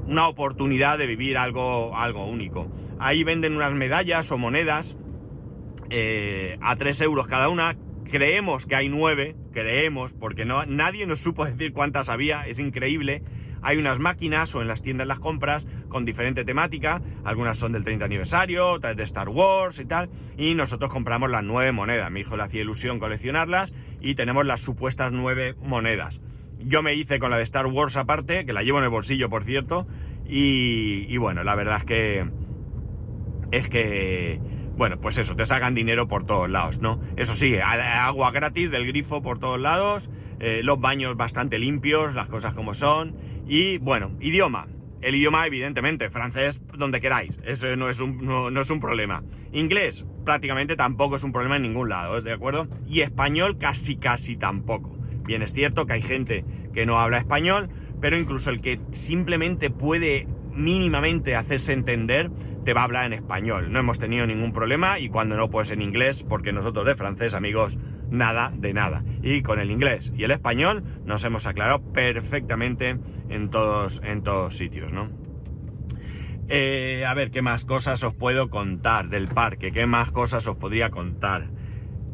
una 0.09 0.27
oportunidad 0.27 0.99
de 0.99 1.07
vivir 1.07 1.39
algo, 1.39 1.97
algo 1.97 2.27
único. 2.27 2.67
Ahí 2.99 3.23
venden 3.23 3.55
unas 3.55 3.75
medallas 3.75 4.33
o 4.33 4.39
monedas 4.39 4.97
eh, 5.91 6.59
a 6.63 6.75
3 6.75 7.03
euros 7.03 7.29
cada 7.29 7.49
una. 7.49 7.77
Creemos 8.11 8.67
que 8.67 8.75
hay 8.75 8.89
9, 8.89 9.37
creemos, 9.53 10.15
porque 10.15 10.45
no, 10.45 10.67
nadie 10.67 11.07
nos 11.07 11.21
supo 11.21 11.45
decir 11.45 11.73
cuántas 11.73 12.09
había, 12.09 12.45
es 12.49 12.59
increíble. 12.59 13.23
Hay 13.67 13.79
unas 13.79 13.99
máquinas 13.99 14.55
o 14.55 14.63
en 14.63 14.69
las 14.69 14.81
tiendas 14.81 15.09
las 15.09 15.19
compras 15.19 15.67
con 15.89 16.05
diferente 16.05 16.45
temática, 16.45 17.03
algunas 17.25 17.57
son 17.57 17.73
del 17.73 17.83
30 17.83 18.05
aniversario, 18.05 18.69
otras 18.69 18.97
de 18.97 19.03
Star 19.03 19.29
Wars 19.29 19.81
y 19.81 19.85
tal, 19.85 20.09
y 20.39 20.55
nosotros 20.55 20.89
compramos 20.93 21.33
las 21.33 21.43
9 21.43 21.73
monedas. 21.73 22.09
Mi 22.13 22.21
hijo 22.21 22.37
le 22.37 22.45
hacía 22.45 22.61
ilusión 22.61 23.01
coleccionarlas 23.01 23.73
y 24.01 24.15
tenemos 24.15 24.47
las 24.47 24.61
supuestas 24.61 25.11
9 25.11 25.57
monedas. 25.61 26.21
Yo 26.61 26.85
me 26.85 26.95
hice 26.95 27.19
con 27.19 27.33
la 27.33 27.39
de 27.39 27.43
Star 27.43 27.67
Wars 27.67 27.97
aparte, 27.97 28.47
que 28.47 28.53
la 28.53 28.63
llevo 28.63 28.79
en 28.79 28.85
el 28.85 28.91
bolsillo, 28.91 29.29
por 29.29 29.43
cierto. 29.43 29.89
Y, 30.25 31.17
bueno, 31.17 31.43
la 31.43 31.57
verdad 31.57 31.79
es 31.79 31.85
que. 31.85 32.31
Es 33.51 33.69
que. 33.69 34.41
Bueno, 34.77 35.01
pues 35.01 35.19
eso, 35.19 35.35
te 35.35 35.45
sacan 35.45 35.75
dinero 35.75 36.07
por 36.07 36.25
todos 36.25 36.49
lados, 36.49 36.79
¿no? 36.79 37.01
Eso 37.17 37.35
sí, 37.35 37.57
agua 37.59 38.31
gratis 38.31 38.71
del 38.71 38.87
grifo 38.87 39.23
por 39.23 39.41
todos 39.41 39.59
lados, 39.59 40.09
eh, 40.39 40.61
los 40.63 40.79
baños 40.79 41.17
bastante 41.17 41.59
limpios, 41.59 42.15
las 42.15 42.29
cosas 42.29 42.55
como 42.55 42.75
son. 42.75 43.17
Y 43.47 43.79
bueno, 43.79 44.13
idioma. 44.21 44.67
El 45.03 45.15
idioma, 45.15 45.47
evidentemente, 45.47 46.11
francés 46.11 46.61
donde 46.77 47.01
queráis, 47.01 47.39
eso 47.45 47.77
no 47.77 47.89
es, 47.89 48.01
un, 48.01 48.27
no 48.27 48.61
es 48.61 48.71
un 48.71 48.81
problema. 48.81 49.23
Inglés, 49.53 50.05
prácticamente 50.25 50.77
tampoco 50.77 51.17
es 51.17 51.23
un 51.23 51.33
problema 51.33 51.57
en 51.57 51.63
ningún 51.63 51.89
lado, 51.89 52.21
¿de 52.21 52.33
acuerdo? 52.33 52.69
Y 52.87 53.01
español 53.01 53.57
casi 53.59 53.97
casi 53.97 54.37
tampoco. 54.37 54.99
Bien, 55.25 55.43
es 55.43 55.53
cierto 55.53 55.87
que 55.87 55.95
hay 55.95 56.03
gente 56.03 56.45
que 56.75 56.85
no 56.87 56.99
habla 56.99 57.19
español, 57.19 57.71
pero 58.01 58.19
incluso 58.19 58.51
el 58.51 58.61
que 58.61 58.81
simplemente 58.93 59.71
puede 59.71 60.27
mínimamente 60.53 61.37
hacerse 61.37 61.73
entender, 61.73 62.31
te 62.65 62.75
va 62.75 62.81
a 62.83 62.85
hablar 62.85 63.07
en 63.07 63.13
español. 63.13 63.73
No 63.73 63.79
hemos 63.79 63.99
tenido 63.99 64.27
ningún 64.27 64.53
problema 64.53 64.99
y 64.99 65.09
cuando 65.09 65.37
no, 65.37 65.49
pues 65.49 65.71
en 65.71 65.83
inglés, 65.83 66.25
porque 66.29 66.53
nosotros 66.53 66.85
de 66.85 66.97
francés, 66.97 67.35
amigos, 67.35 67.79
nada 68.11 68.53
de 68.55 68.73
nada. 68.73 69.05
Y 69.23 69.43
con 69.43 69.61
el 69.61 69.71
inglés 69.71 70.13
y 70.17 70.25
el 70.25 70.31
español 70.31 70.85
nos 71.05 71.25
hemos 71.25 71.47
aclarado 71.47 71.81
perfectamente 71.93 72.99
en 73.29 73.51
todos, 73.51 74.01
en 74.05 74.23
todos 74.23 74.57
sitios, 74.57 74.93
¿no? 74.93 75.11
Eh, 76.49 77.05
a 77.07 77.13
ver, 77.15 77.31
¿qué 77.31 77.43
más 77.43 77.65
cosas 77.65 78.03
os 78.05 78.15
puedo 78.15 78.51
contar 78.51 79.09
del 79.09 79.29
parque? 79.29 79.73
¿Qué 79.73 79.87
más 79.87 80.13
cosas 80.13 80.47
os 80.47 80.57
podría 80.57 80.91
contar? 80.91 81.49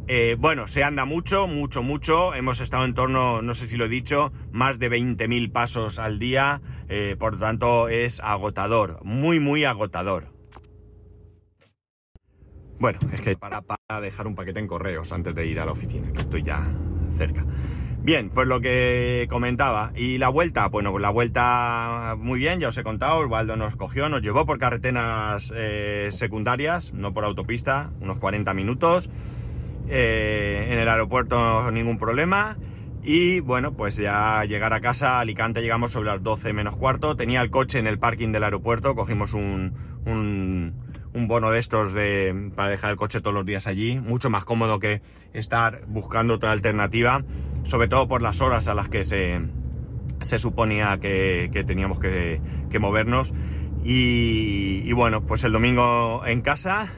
Eh, 0.08 0.36
bueno, 0.38 0.68
se 0.68 0.82
anda 0.82 1.04
mucho, 1.04 1.46
mucho, 1.46 1.82
mucho. 1.82 2.34
Hemos 2.34 2.60
estado 2.60 2.84
en 2.84 2.94
torno, 2.94 3.42
no 3.42 3.54
sé 3.54 3.66
si 3.66 3.76
lo 3.76 3.84
he 3.84 3.88
dicho, 3.88 4.32
más 4.50 4.78
de 4.78 4.90
20.000 4.90 5.52
pasos 5.52 5.98
al 5.98 6.18
día. 6.18 6.60
Eh, 6.88 7.16
por 7.18 7.34
lo 7.34 7.40
tanto, 7.40 7.88
es 7.88 8.20
agotador, 8.20 9.04
muy, 9.04 9.38
muy 9.38 9.64
agotador. 9.64 10.32
Bueno, 12.78 12.98
es 13.12 13.20
que 13.20 13.36
para, 13.36 13.62
para 13.62 13.81
dejar 14.00 14.26
un 14.26 14.34
paquete 14.34 14.60
en 14.60 14.66
correos 14.66 15.12
antes 15.12 15.34
de 15.34 15.46
ir 15.46 15.60
a 15.60 15.66
la 15.66 15.72
oficina, 15.72 16.12
que 16.12 16.20
estoy 16.20 16.42
ya 16.42 16.66
cerca. 17.16 17.44
Bien, 18.02 18.30
pues 18.30 18.48
lo 18.48 18.60
que 18.60 19.28
comentaba. 19.30 19.92
Y 19.94 20.18
la 20.18 20.28
vuelta, 20.28 20.66
bueno, 20.66 20.98
la 20.98 21.10
vuelta 21.10 22.16
muy 22.18 22.40
bien, 22.40 22.58
ya 22.58 22.68
os 22.68 22.76
he 22.76 22.82
contado, 22.82 23.18
Osvaldo 23.18 23.54
nos 23.54 23.76
cogió, 23.76 24.08
nos 24.08 24.22
llevó 24.22 24.44
por 24.44 24.58
carreteras 24.58 25.52
eh, 25.54 26.08
secundarias, 26.10 26.92
no 26.92 27.14
por 27.14 27.24
autopista, 27.24 27.90
unos 28.00 28.18
40 28.18 28.54
minutos. 28.54 29.08
Eh, 29.88 30.68
en 30.70 30.78
el 30.78 30.88
aeropuerto 30.88 31.70
ningún 31.70 31.98
problema. 31.98 32.56
Y 33.02 33.40
bueno, 33.40 33.72
pues 33.72 33.96
ya 33.96 34.44
llegar 34.44 34.72
a 34.72 34.80
casa, 34.80 35.18
Alicante 35.18 35.60
llegamos 35.60 35.92
sobre 35.92 36.10
las 36.10 36.22
12 36.22 36.52
menos 36.52 36.76
cuarto. 36.76 37.16
Tenía 37.16 37.42
el 37.42 37.50
coche 37.50 37.78
en 37.78 37.86
el 37.86 37.98
parking 37.98 38.30
del 38.30 38.44
aeropuerto, 38.44 38.94
cogimos 38.94 39.34
un, 39.34 39.74
un, 40.06 40.74
bono 41.14 41.50
de 41.50 41.58
estos 41.58 41.92
de, 41.92 42.50
para 42.54 42.68
dejar 42.68 42.90
el 42.90 42.96
coche 42.96 43.20
todos 43.20 43.34
los 43.34 43.46
días 43.46 43.66
allí. 43.66 43.98
Mucho 43.98 44.30
más 44.30 44.44
cómodo 44.44 44.78
que 44.78 45.02
estar 45.32 45.84
buscando 45.86 46.34
otra 46.34 46.52
alternativa, 46.52 47.22
sobre 47.64 47.88
todo 47.88 48.08
por 48.08 48.22
las 48.22 48.40
horas 48.40 48.68
a 48.68 48.74
las 48.74 48.88
que 48.88 49.04
se, 49.04 49.40
se 50.20 50.38
suponía 50.38 50.98
que, 51.00 51.64
teníamos 51.66 51.98
que, 51.98 52.40
movernos. 52.80 53.32
Y, 53.84 54.82
y 54.84 54.92
bueno, 54.92 55.26
pues 55.26 55.44
el 55.44 55.52
domingo 55.52 56.22
en 56.26 56.40
casa, 56.40 56.92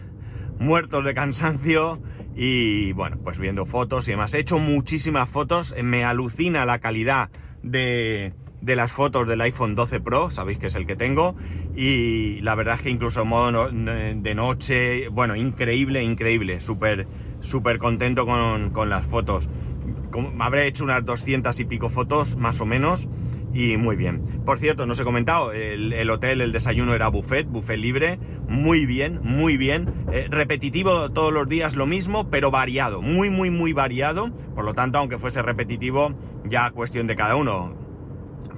muertos 0.59 1.05
de 1.05 1.14
cansancio 1.14 2.00
y 2.37 2.92
bueno, 2.92 3.18
pues 3.22 3.38
viendo 3.38 3.66
fotos 3.66 4.09
y 4.09 4.12
demás. 4.12 4.35
He 4.35 4.40
hecho 4.40 4.59
muchísimas 4.59 5.29
fotos, 5.29 5.74
me 5.83 6.05
alucina 6.05 6.66
la 6.66 6.79
calidad 6.79 7.31
de, 7.62 8.35
de 8.61 8.77
las 8.77 8.92
fotos 8.92 9.29
del 9.29 9.40
iPhone 9.42 9.74
12 9.74 10.00
Pro, 10.00 10.31
sabéis 10.31 10.59
que 10.59 10.66
es 10.66 10.74
el 10.74 10.87
que 10.87 10.96
tengo, 10.96 11.37
y 11.76 12.40
la 12.42 12.54
verdad 12.54 12.76
es 12.76 12.82
que 12.82 12.90
incluso 12.90 13.22
en 13.22 13.28
modo 13.28 13.68
de 13.70 14.34
noche, 14.34 15.08
bueno, 15.08 15.37
increíble, 15.37 16.02
increíble, 16.02 16.60
súper, 16.60 17.06
súper 17.40 17.78
contento 17.78 18.26
con, 18.26 18.70
con 18.70 18.90
las 18.90 19.06
fotos. 19.06 19.48
Habré 20.38 20.66
hecho 20.66 20.84
unas 20.84 21.04
200 21.04 21.58
y 21.58 21.64
pico 21.64 21.88
fotos, 21.88 22.37
más 22.37 22.60
o 22.60 22.66
menos, 22.66 23.08
y 23.54 23.76
muy 23.76 23.96
bien. 23.96 24.42
Por 24.44 24.58
cierto, 24.58 24.84
no 24.84 24.92
os 24.92 25.00
he 25.00 25.04
comentado, 25.04 25.52
el, 25.52 26.10
hotel, 26.10 26.40
el 26.40 26.52
desayuno 26.52 26.94
era 26.94 27.08
buffet, 27.08 27.46
buffet 27.46 27.78
libre, 27.78 28.18
muy 28.48 28.84
bien, 28.84 29.20
muy 29.22 29.56
bien. 29.56 30.06
Eh, 30.12 30.26
repetitivo 30.28 31.10
todos 31.10 31.32
los 31.32 31.48
días 31.48 31.76
lo 31.76 31.87
mismo, 31.87 32.30
pero 32.30 32.50
variado, 32.50 33.00
muy, 33.00 33.30
muy, 33.30 33.50
muy 33.50 33.72
variado. 33.72 34.30
Por 34.54 34.64
lo 34.64 34.74
tanto, 34.74 34.98
aunque 34.98 35.18
fuese 35.18 35.40
repetitivo, 35.40 36.12
ya 36.44 36.70
cuestión 36.72 37.06
de 37.06 37.16
cada 37.16 37.37
uno. 37.37 37.84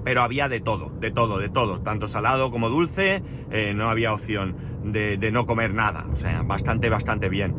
Pero 0.07 0.23
había 0.23 0.49
de 0.49 0.61
todo, 0.61 0.93
de 1.01 1.11
todo, 1.11 1.39
de 1.39 1.49
todo, 1.49 1.81
tanto 1.81 2.07
salado 2.07 2.53
como 2.53 2.69
dulce, 2.69 3.25
eh, 3.51 3.73
no 3.75 3.91
había 3.91 4.13
opción 4.13 4.55
de, 4.85 5.19
no 5.33 5.47
comer 5.47 5.75
nada, 5.75 6.07
o 6.13 6.15
sea, 6.15 6.43
bastante, 6.43 6.89
bastante 6.89 7.29
bien. 7.29 7.57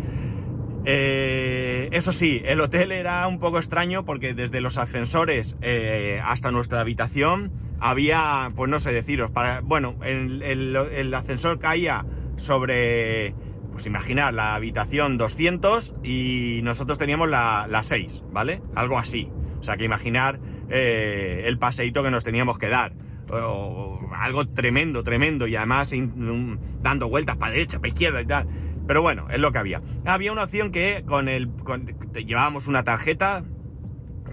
Eh, 0.85 1.89
eso 1.91 2.13
sí, 2.13 2.41
el 2.45 2.61
hotel 2.61 2.93
era 2.93 3.27
un 3.27 3.39
poco 3.39 3.57
extraño 3.57 4.05
porque 4.05 4.33
desde 4.33 4.61
los 4.61 4.77
ascensores 4.77 5.57
eh, 5.61 6.21
hasta 6.23 6.49
nuestra 6.49 6.79
habitación 6.79 7.51
había, 7.81 8.49
pues 8.55 8.71
no 8.71 8.79
sé 8.79 8.93
deciros, 8.93 9.29
para, 9.29 9.59
bueno, 9.59 9.95
el, 10.05 11.13
ascensor 11.13 11.59
caía 11.59 12.05
sobre, 12.37 13.35
pues 13.73 13.85
imaginar, 13.87 14.33
la 14.33 14.55
habitación 14.55 15.17
200 15.17 15.95
y 16.01 16.61
nosotros 16.63 16.97
teníamos 16.97 17.27
la, 17.27 17.67
6, 17.83 18.23
¿vale? 18.31 18.61
Algo 18.73 18.97
así. 18.97 19.29
O 19.59 19.63
sea 19.63 19.75
que 19.75 19.83
imaginar 19.83 20.39
eh, 20.69 21.43
el 21.45 21.57
paseíto 21.57 22.03
que 22.03 22.11
nos 22.11 22.23
teníamos 22.23 22.57
que 22.57 22.67
dar. 22.67 22.93
algo 24.15 24.47
tremendo, 24.47 25.03
tremendo 25.03 25.47
y 25.47 25.55
además 25.55 25.91
dando 26.81 27.09
vueltas 27.09 27.37
para 27.37 27.51
derecha, 27.51 27.79
para 27.79 27.89
izquierda 27.89 28.21
y 28.21 28.25
tal. 28.25 28.47
Pero 28.87 29.01
bueno, 29.01 29.27
es 29.29 29.39
lo 29.39 29.51
que 29.51 29.57
había. 29.57 29.81
Había 30.05 30.31
una 30.31 30.43
opción 30.43 30.71
que 30.71 31.03
con 31.05 31.27
el. 31.27 31.49
llevábamos 32.25 32.67
una 32.67 32.83
tarjeta, 32.83 33.43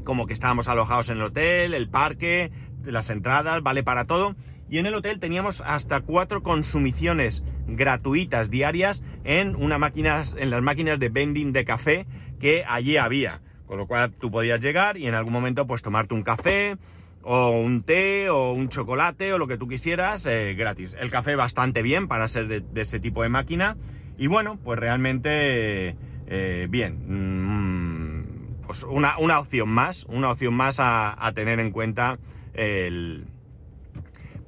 como 0.04 0.26
que 0.26 0.32
estábamos 0.32 0.68
alojados 0.68 1.08
en 1.10 1.16
el 1.16 1.24
hotel, 1.24 1.74
el 1.74 1.88
parque, 1.88 2.52
las 2.84 3.10
entradas, 3.10 3.62
vale 3.62 3.82
para 3.82 4.04
todo. 4.04 4.36
Y 4.70 4.78
en 4.78 4.86
el 4.86 4.94
hotel 4.94 5.18
teníamos 5.18 5.60
hasta 5.60 6.00
cuatro 6.00 6.42
consumiciones 6.42 7.42
gratuitas 7.66 8.50
diarias 8.50 9.02
en, 9.24 9.56
una 9.56 9.78
máquina, 9.78 10.22
en 10.36 10.50
las 10.50 10.62
máquinas 10.62 10.98
de 10.98 11.08
vending 11.08 11.52
de 11.52 11.64
café 11.64 12.06
que 12.38 12.64
allí 12.66 12.96
había. 12.96 13.40
Con 13.66 13.78
lo 13.78 13.86
cual 13.86 14.12
tú 14.12 14.30
podías 14.30 14.60
llegar 14.60 14.96
y 14.96 15.06
en 15.06 15.14
algún 15.14 15.32
momento 15.32 15.66
pues 15.66 15.82
tomarte 15.82 16.14
un 16.14 16.22
café 16.22 16.76
o 17.22 17.50
un 17.50 17.82
té 17.82 18.28
o 18.28 18.52
un 18.52 18.68
chocolate 18.68 19.32
o 19.32 19.38
lo 19.38 19.46
que 19.46 19.56
tú 19.56 19.66
quisieras 19.66 20.26
eh, 20.26 20.54
gratis. 20.54 20.94
El 20.98 21.10
café 21.10 21.36
bastante 21.36 21.82
bien 21.82 22.06
para 22.06 22.28
ser 22.28 22.48
de, 22.48 22.62
ese 22.80 23.00
tipo 23.00 23.22
de 23.22 23.28
máquina 23.30 23.76
y 24.18 24.26
bueno, 24.26 24.58
pues 24.62 24.78
realmente 24.78 25.96
eh, 26.26 26.66
bien. 26.68 27.00
Mm, 27.06 28.64
pues 28.66 28.82
una, 28.82 29.16
opción 29.38 29.68
más, 29.68 30.04
una 30.04 30.30
opción 30.30 30.54
más 30.54 30.76
a, 30.78 31.32
tener 31.34 31.60
en 31.60 31.70
cuenta 31.70 32.18
el, 32.54 33.26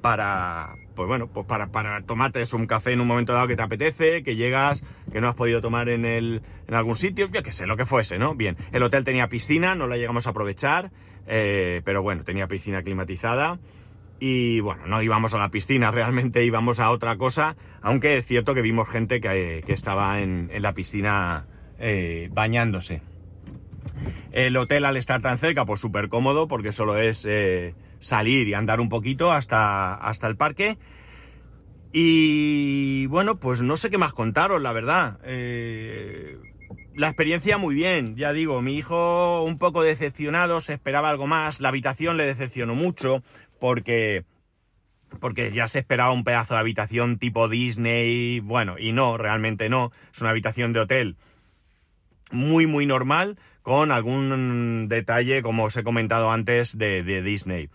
para, 0.01 0.75
pues 0.95 1.07
bueno, 1.07 1.27
pues 1.27 1.45
para, 1.45 1.67
para 1.67 2.01
tomarte 2.03 2.43
un 2.53 2.67
café 2.67 2.93
en 2.93 3.01
un 3.01 3.07
momento 3.07 3.33
dado 3.33 3.47
que 3.47 3.55
te 3.55 3.63
apetece, 3.63 4.23
que 4.23 4.35
llegas, 4.35 4.83
que 5.11 5.21
no 5.21 5.27
has 5.27 5.35
podido 5.35 5.61
tomar 5.61 5.89
en, 5.89 6.05
el, 6.05 6.41
en 6.67 6.73
algún 6.73 6.95
sitio, 6.95 7.29
yo 7.29 7.43
qué 7.43 7.51
sé, 7.51 7.65
lo 7.65 7.77
que 7.77 7.85
fuese, 7.85 8.17
¿no? 8.17 8.35
Bien, 8.35 8.57
el 8.71 8.83
hotel 8.83 9.03
tenía 9.03 9.27
piscina, 9.27 9.75
no 9.75 9.87
la 9.87 9.97
llegamos 9.97 10.27
a 10.27 10.31
aprovechar, 10.31 10.91
eh, 11.27 11.81
pero 11.83 12.01
bueno, 12.01 12.23
tenía 12.23 12.47
piscina 12.47 12.83
climatizada. 12.83 13.59
Y 14.19 14.61
bueno, 14.61 14.87
no 14.87 15.01
íbamos 15.03 15.33
a 15.35 15.37
la 15.37 15.49
piscina, 15.49 15.91
realmente 15.91 16.43
íbamos 16.43 16.79
a 16.79 16.89
otra 16.89 17.17
cosa, 17.17 17.55
aunque 17.81 18.17
es 18.17 18.25
cierto 18.25 18.53
que 18.53 18.61
vimos 18.61 18.89
gente 18.89 19.21
que, 19.21 19.63
estaba 19.67 20.21
en, 20.21 20.49
la 20.59 20.73
piscina 20.73 21.45
eh, 21.79 22.29
bañándose. 22.31 23.01
El 24.31 24.57
hotel 24.57 24.85
al 24.85 24.97
estar 24.97 25.21
tan 25.21 25.37
cerca, 25.37 25.65
pues 25.65 25.79
súper 25.79 26.09
cómodo, 26.09 26.47
porque 26.47 26.71
solo 26.71 26.97
es 26.97 27.25
eh, 27.27 27.73
salir 27.99 28.47
y 28.47 28.53
andar 28.53 28.79
un 28.79 28.89
poquito 28.89 29.31
hasta, 29.31 29.95
hasta 29.95 30.27
el 30.27 30.37
parque. 30.37 30.77
Y 31.91 33.07
bueno, 33.07 33.39
pues 33.39 33.61
no 33.61 33.77
sé 33.77 33.89
qué 33.89 33.97
más 33.97 34.13
contaros, 34.13 34.61
la 34.61 34.71
verdad. 34.71 35.19
Eh, 35.23 36.37
la 36.95 37.07
experiencia 37.07 37.57
muy 37.57 37.75
bien, 37.75 38.15
ya 38.15 38.33
digo, 38.33 38.61
mi 38.61 38.75
hijo 38.75 39.43
un 39.43 39.57
poco 39.57 39.83
decepcionado, 39.83 40.61
se 40.61 40.73
esperaba 40.73 41.09
algo 41.09 41.27
más, 41.27 41.59
la 41.59 41.69
habitación 41.69 42.17
le 42.17 42.25
decepcionó 42.25 42.75
mucho 42.75 43.23
porque 43.59 44.25
porque 45.21 45.51
ya 45.51 45.69
se 45.69 45.79
esperaba 45.79 46.11
un 46.11 46.25
pedazo 46.25 46.55
de 46.55 46.59
habitación 46.59 47.17
tipo 47.17 47.47
Disney, 47.47 48.41
bueno, 48.41 48.75
y 48.77 48.91
no, 48.91 49.17
realmente 49.17 49.69
no, 49.69 49.91
es 50.11 50.19
una 50.19 50.31
habitación 50.31 50.73
de 50.73 50.81
hotel 50.81 51.15
muy 52.31 52.67
muy 52.67 52.85
normal 52.85 53.37
con 53.67 53.91
algún 53.91 54.87
detalle 54.87 55.41
como 55.41 55.65
os 55.65 55.75
he 55.75 55.83
comentado 55.83 56.31
antes 56.31 56.77
de, 56.77 57.03
Disney. 57.21 57.67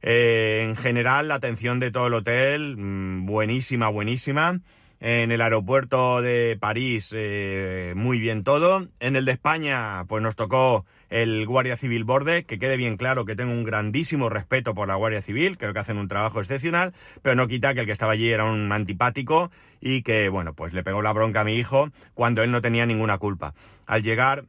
Eh, 0.00 0.64
en 0.66 0.74
general 0.74 1.28
la 1.28 1.34
atención 1.34 1.80
de 1.80 1.90
todo 1.90 2.06
el 2.06 2.14
hotel 2.14 2.78
mm, 2.78 3.26
buenísima, 3.26 3.90
buenísima. 3.90 4.60
En 5.00 5.32
el 5.32 5.42
aeropuerto 5.42 6.22
de 6.22 6.56
París, 6.58 7.12
eh, 7.14 7.92
muy 7.94 8.20
bien 8.20 8.42
todo. 8.42 8.88
En 9.00 9.16
el 9.16 9.26
de 9.26 9.32
España, 9.32 10.06
pues 10.08 10.22
nos 10.22 10.34
tocó 10.34 10.86
el 11.10 11.46
Guardia 11.46 11.76
Civil 11.76 12.04
Borde, 12.04 12.44
que 12.44 12.58
quede 12.58 12.78
bien 12.78 12.96
claro 12.96 13.26
que 13.26 13.36
tengo 13.36 13.52
un 13.52 13.64
grandísimo 13.64 14.30
respeto 14.30 14.74
por 14.74 14.88
la 14.88 14.94
Guardia 14.94 15.20
Civil, 15.20 15.58
creo 15.58 15.74
que 15.74 15.78
hacen 15.78 15.98
un 15.98 16.08
trabajo 16.08 16.40
excepcional, 16.40 16.94
pero 17.20 17.34
no 17.34 17.48
quita 17.48 17.74
que 17.74 17.80
el 17.80 17.86
que 17.86 17.92
estaba 17.92 18.12
allí 18.12 18.30
era 18.30 18.44
un 18.44 18.72
antipático 18.72 19.50
y 19.78 20.00
que, 20.00 20.30
bueno, 20.30 20.54
pues 20.54 20.72
le 20.72 20.82
pegó 20.82 21.02
la 21.02 21.12
bronca 21.12 21.42
a 21.42 21.44
mi 21.44 21.56
hijo 21.56 21.90
cuando 22.14 22.42
él 22.42 22.50
no 22.50 22.62
tenía 22.62 22.86
ninguna 22.86 23.18
culpa. 23.18 23.52
Al 23.86 24.02
llegar 24.02 24.46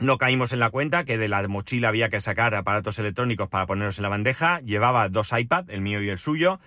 no 0.00 0.18
caímos 0.18 0.52
en 0.52 0.60
la 0.60 0.70
cuenta 0.70 1.04
que 1.04 1.18
de 1.18 1.28
la 1.28 1.46
mochila 1.46 1.88
había 1.88 2.08
que 2.08 2.20
sacar 2.20 2.54
aparatos 2.54 2.98
electrónicos 2.98 3.48
para 3.48 3.66
ponerlos 3.66 3.98
en 3.98 4.02
la 4.02 4.08
bandeja. 4.08 4.60
Llevaba 4.60 5.08
dos 5.08 5.32
iPads, 5.32 5.68
el 5.68 5.80
mío 5.80 6.02
y 6.02 6.08
el 6.08 6.18
suyo, 6.18 6.58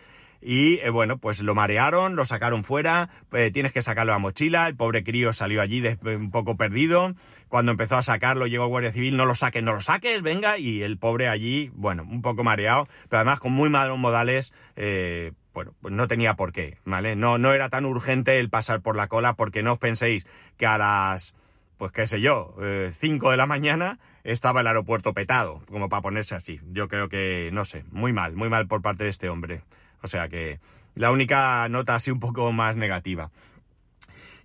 y 0.43 0.79
eh, 0.79 0.89
bueno, 0.89 1.17
pues 1.17 1.39
lo 1.41 1.55
marearon, 1.55 2.15
lo 2.15 2.25
sacaron 2.25 2.63
fuera, 2.63 3.09
eh, 3.31 3.49
tienes 3.51 3.71
que 3.71 3.81
sacarlo 3.81 4.11
a 4.11 4.15
la 4.15 4.19
mochila, 4.19 4.67
el 4.67 4.75
pobre 4.75 5.03
crío 5.03 5.31
salió 5.31 5.61
allí 5.61 5.81
un 6.03 6.31
poco 6.31 6.57
perdido, 6.57 7.15
cuando 7.47 7.71
empezó 7.71 7.95
a 7.95 8.01
sacarlo 8.01 8.45
llegó 8.47 8.67
Guardia 8.67 8.91
Civil, 8.91 9.15
no 9.15 9.25
lo 9.25 9.35
saques, 9.35 9.63
no 9.63 9.73
lo 9.73 9.81
saques, 9.81 10.21
venga, 10.21 10.57
y 10.57 10.83
el 10.83 10.97
pobre 10.97 11.29
allí, 11.29 11.71
bueno, 11.73 12.03
un 12.03 12.21
poco 12.21 12.43
mareado, 12.43 12.87
pero 13.09 13.19
además 13.19 13.39
con 13.39 13.53
muy 13.53 13.69
malos 13.69 13.97
modales, 13.97 14.51
eh, 14.75 15.31
bueno, 15.53 15.73
pues 15.81 15.93
no 15.93 16.07
tenía 16.07 16.33
por 16.33 16.51
qué, 16.51 16.77
¿vale? 16.83 17.15
No, 17.15 17.37
no 17.37 17.53
era 17.53 17.69
tan 17.69 17.85
urgente 17.85 18.39
el 18.39 18.49
pasar 18.49 18.81
por 18.81 18.97
la 18.97 19.07
cola 19.07 19.35
porque 19.35 19.63
no 19.63 19.73
os 19.73 19.79
penséis 19.79 20.27
que 20.57 20.65
a 20.65 20.77
las, 20.77 21.35
pues 21.83 21.91
qué 21.91 22.07
sé 22.07 22.21
yo, 22.21 22.55
5 23.01 23.31
de 23.31 23.35
la 23.35 23.45
mañana 23.45 23.99
estaba 24.23 24.61
el 24.61 24.67
aeropuerto 24.67 25.13
petado, 25.13 25.63
como 25.69 25.89
para 25.89 26.01
ponerse 26.01 26.33
así. 26.33 26.61
Yo 26.71 26.87
creo 26.87 27.09
que, 27.09 27.49
no 27.51 27.65
sé, 27.65 27.83
muy 27.91 28.13
mal, 28.13 28.37
muy 28.37 28.47
mal 28.47 28.67
por 28.67 28.81
parte 28.81 29.03
de 29.03 29.09
este 29.09 29.27
hombre. 29.27 29.63
O 30.01 30.07
sea 30.07 30.29
que 30.29 30.61
la 30.95 31.11
única 31.11 31.67
nota 31.67 31.95
así 31.95 32.09
un 32.09 32.21
poco 32.21 32.53
más 32.53 32.77
negativa. 32.77 33.31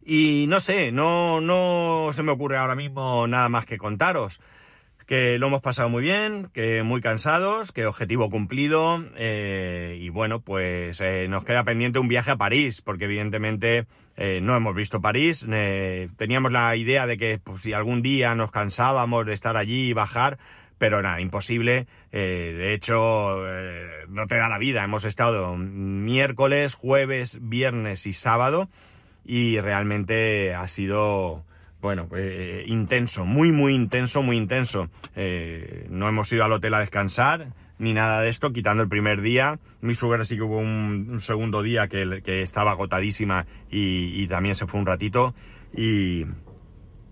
Y 0.04 0.46
no 0.48 0.58
sé, 0.58 0.90
no, 0.90 1.40
no 1.40 2.10
se 2.12 2.24
me 2.24 2.32
ocurre 2.32 2.56
ahora 2.56 2.74
mismo 2.74 3.28
nada 3.28 3.48
más 3.48 3.66
que 3.66 3.78
contaros. 3.78 4.40
Que 5.08 5.38
lo 5.38 5.46
hemos 5.46 5.62
pasado 5.62 5.88
muy 5.88 6.02
bien, 6.02 6.50
que 6.52 6.82
muy 6.82 7.00
cansados, 7.00 7.72
que 7.72 7.86
objetivo 7.86 8.28
cumplido. 8.28 9.02
Eh, 9.16 9.96
y 9.98 10.10
bueno, 10.10 10.42
pues 10.42 11.00
eh, 11.00 11.26
nos 11.30 11.44
queda 11.44 11.64
pendiente 11.64 11.98
un 11.98 12.08
viaje 12.08 12.32
a 12.32 12.36
París, 12.36 12.82
porque 12.82 13.06
evidentemente 13.06 13.86
eh, 14.18 14.40
no 14.42 14.54
hemos 14.54 14.74
visto 14.74 15.00
París. 15.00 15.46
teníamos 16.18 16.52
la 16.52 16.76
idea 16.76 17.06
de 17.06 17.16
que 17.16 17.40
pues, 17.42 17.62
si 17.62 17.72
algún 17.72 18.02
día 18.02 18.34
nos 18.34 18.50
cansábamos 18.50 19.24
de 19.24 19.32
estar 19.32 19.56
allí 19.56 19.88
y 19.88 19.92
bajar, 19.94 20.38
pero 20.76 21.00
nada, 21.00 21.22
imposible. 21.22 21.86
De 22.12 22.74
hecho, 22.74 23.42
no 24.08 24.26
te 24.26 24.36
da 24.36 24.50
la 24.50 24.58
vida. 24.58 24.84
Hemos 24.84 25.06
estado 25.06 25.56
miércoles, 25.56 26.74
jueves, 26.74 27.38
viernes 27.40 28.06
y 28.06 28.12
sábado 28.12 28.68
y 29.24 29.58
realmente 29.58 30.54
ha 30.54 30.68
sido, 30.68 31.44
bueno, 31.80 32.08
eh, 32.16 32.64
intenso, 32.66 33.24
muy, 33.24 33.52
muy 33.52 33.74
intenso, 33.74 34.22
muy 34.22 34.36
intenso. 34.36 34.88
no 35.88 36.08
hemos 36.08 36.32
ido 36.32 36.44
al 36.44 36.52
hotel 36.52 36.74
a 36.74 36.80
descansar 36.80 37.48
ni 37.78 37.94
nada 37.94 38.22
de 38.22 38.28
esto, 38.28 38.52
quitando 38.52 38.82
el 38.82 38.88
primer 38.88 39.20
día. 39.20 39.58
Mi 39.80 39.94
suegra 39.94 40.24
sí 40.24 40.36
que 40.36 40.42
hubo 40.42 40.58
un, 40.58 41.20
segundo 41.20 41.62
día 41.62 41.88
que, 41.88 42.42
estaba 42.42 42.72
agotadísima 42.72 43.46
y, 43.70 44.26
también 44.26 44.54
se 44.54 44.66
fue 44.66 44.80
un 44.80 44.86
ratito. 44.86 45.34
Y, 45.74 46.26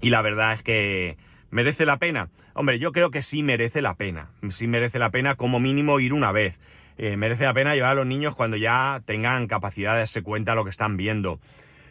la 0.02 0.22
verdad 0.22 0.52
es 0.52 0.62
que 0.62 1.16
¿Merece 1.50 1.86
la 1.86 1.98
pena? 1.98 2.28
Hombre, 2.54 2.78
yo 2.78 2.90
creo 2.92 3.10
que 3.10 3.22
sí 3.22 3.42
merece 3.42 3.80
la 3.80 3.94
pena. 3.94 4.30
Sí 4.50 4.66
merece 4.66 4.98
la 4.98 5.10
pena 5.10 5.36
como 5.36 5.60
mínimo 5.60 6.00
ir 6.00 6.12
una 6.12 6.32
vez. 6.32 6.58
Eh, 6.98 7.16
merece 7.16 7.44
la 7.44 7.54
pena 7.54 7.74
llevar 7.74 7.92
a 7.92 7.94
los 7.94 8.06
niños 8.06 8.34
cuando 8.34 8.56
ya 8.56 9.00
tengan 9.06 9.46
capacidad 9.46 9.92
de 9.92 10.00
darse 10.00 10.22
cuenta 10.22 10.54
lo 10.54 10.64
que 10.64 10.70
están 10.70 10.96
viendo. 10.96 11.40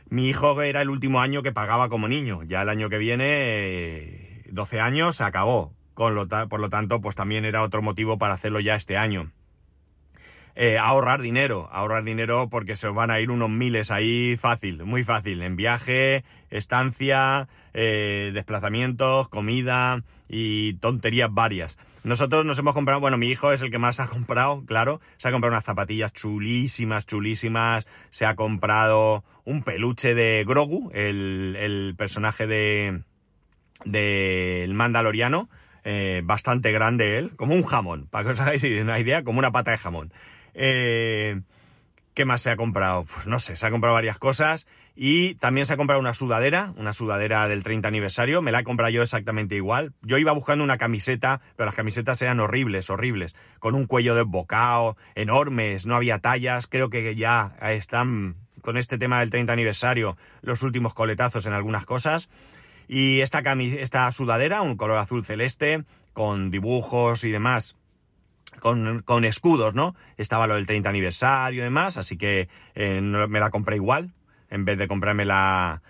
Mi 0.09 0.27
hijo 0.27 0.61
era 0.61 0.81
el 0.81 0.89
último 0.89 1.19
año 1.21 1.41
que 1.41 1.51
pagaba 1.51 1.89
como 1.89 2.07
niño. 2.07 2.43
Ya 2.43 2.61
el 2.61 2.69
año 2.69 2.89
que 2.89 2.97
viene, 2.97 4.43
12 4.49 4.77
eh, 4.77 4.79
años, 4.79 5.15
se 5.17 5.23
acabó. 5.23 5.73
Con 5.93 6.13
lo 6.13 6.27
por 6.27 6.59
lo 6.59 6.69
tanto, 6.69 7.01
pues 7.01 7.15
también 7.15 7.45
era 7.45 7.63
otro 7.63 7.81
motivo 7.81 8.17
para 8.17 8.33
hacerlo 8.33 8.59
ya 8.59 8.75
este 8.75 8.97
año. 8.97 9.31
Eh, 10.57 10.77
ahorrar 10.77 11.21
dinero, 11.21 11.67
ahorrar 11.73 12.05
dinero 12.05 12.47
porque 12.49 12.77
se 12.77 12.87
os 12.87 12.95
van 12.95 13.11
a 13.11 13.19
ir 13.19 13.29
unos 13.29 13.49
miles 13.49 13.91
ahí 13.91 14.37
fácil, 14.39 14.85
muy 14.85 15.03
fácil, 15.03 15.41
en 15.41 15.57
viaje, 15.57 16.23
estancia, 16.49 17.49
eh, 17.73 18.31
desplazamientos, 18.33 19.27
comida 19.27 20.03
y 20.29 20.75
tonterías 20.75 21.33
varias. 21.33 21.77
Nosotros 22.05 22.45
nos 22.45 22.57
hemos 22.57 22.73
comprado, 22.73 23.01
bueno, 23.01 23.17
mi 23.17 23.27
hijo 23.27 23.51
es 23.51 23.61
el 23.63 23.71
que 23.71 23.79
más 23.79 23.99
ha 23.99 24.07
comprado, 24.07 24.63
claro, 24.65 25.01
se 25.17 25.27
ha 25.27 25.31
comprado 25.31 25.53
unas 25.53 25.65
zapatillas 25.65 26.13
chulísimas, 26.13 27.05
chulísimas, 27.05 27.85
se 28.09 28.25
ha 28.25 28.35
comprado 28.35 29.25
un 29.43 29.61
peluche 29.61 30.15
de 30.15 30.45
Grogu, 30.47 30.89
el, 30.93 31.95
personaje 31.97 32.47
de 32.47 33.01
del 33.83 34.73
Mandaloriano, 34.73 35.49
eh, 35.83 36.21
bastante 36.23 36.71
grande 36.71 37.17
él, 37.17 37.35
como 37.35 37.55
un 37.55 37.63
jamón, 37.63 38.07
para 38.07 38.23
que 38.23 38.31
os 38.31 38.39
hagáis 38.39 38.63
una 38.63 38.99
idea, 38.99 39.23
como 39.23 39.39
una 39.39 39.51
pata 39.51 39.71
de 39.71 39.77
jamón. 39.77 40.13
Eh, 40.55 41.41
¿Qué 42.15 42.23
más 42.23 42.41
se 42.41 42.49
ha 42.49 42.55
comprado? 42.55 43.03
Pues 43.13 43.27
no 43.27 43.39
sé, 43.39 43.57
se 43.57 43.65
ha 43.65 43.71
comprado 43.71 43.93
varias 43.93 44.17
cosas 44.17 44.65
y 44.95 45.35
también 45.35 45.65
se 45.65 45.73
ha 45.73 45.77
comprado 45.77 45.99
una 45.99 46.13
sudadera, 46.13 46.73
una 46.77 46.93
sudadera 46.93 47.45
del 47.49 47.61
30 47.61 47.89
aniversario, 47.89 48.41
me 48.41 48.53
la 48.53 48.61
he 48.61 48.63
comprado 48.63 48.89
yo 48.89 49.03
exactamente 49.03 49.55
igual. 49.55 49.91
Yo 50.01 50.17
iba 50.17 50.31
buscando 50.31 50.63
una 50.63 50.77
camiseta, 50.77 51.41
pero 51.57 51.65
las 51.65 51.75
camisetas 51.75 52.21
eran 52.21 52.39
horribles, 52.39 52.89
horribles, 52.89 53.35
con 53.59 53.75
un 53.75 53.85
cuello 53.85 54.15
desbocado, 54.15 54.95
enormes, 55.15 55.85
no 55.85 55.95
había 55.95 56.19
tallas, 56.19 56.67
creo 56.67 56.89
que 56.89 57.15
ya 57.15 57.53
están 57.59 58.37
con 58.61 58.77
este 58.77 58.97
tema 58.97 59.19
del 59.19 59.29
30 59.29 59.51
aniversario 59.51 60.15
los 60.41 60.63
últimos 60.63 60.93
coletazos 60.93 61.45
en 61.45 61.53
algunas 61.53 61.85
cosas. 61.85 62.29
Y 62.87 63.19
esta, 63.19 63.39
esta 63.39 64.09
sudadera, 64.13 64.61
un 64.61 64.77
color 64.77 64.99
azul 64.99 65.25
celeste, 65.25 65.83
con 66.13 66.49
dibujos 66.49 67.25
y 67.25 67.31
demás, 67.31 67.75
con, 68.59 69.25
escudos, 69.25 69.73
¿no? 69.73 69.95
Estaba 70.17 70.47
lo 70.47 70.55
del 70.55 70.65
30 70.65 70.89
aniversario 70.89 71.61
y 71.61 71.63
demás, 71.63 71.97
así 71.97 72.17
que 72.17 72.47
eh, 72.75 73.01
me 73.01 73.39
la 73.39 73.49
compré 73.49 73.75
igual, 73.75 74.13
en 74.49 74.65
vez 74.65 74.77
de 74.77 74.87
comprarme 74.87 75.25
la, 75.25 75.81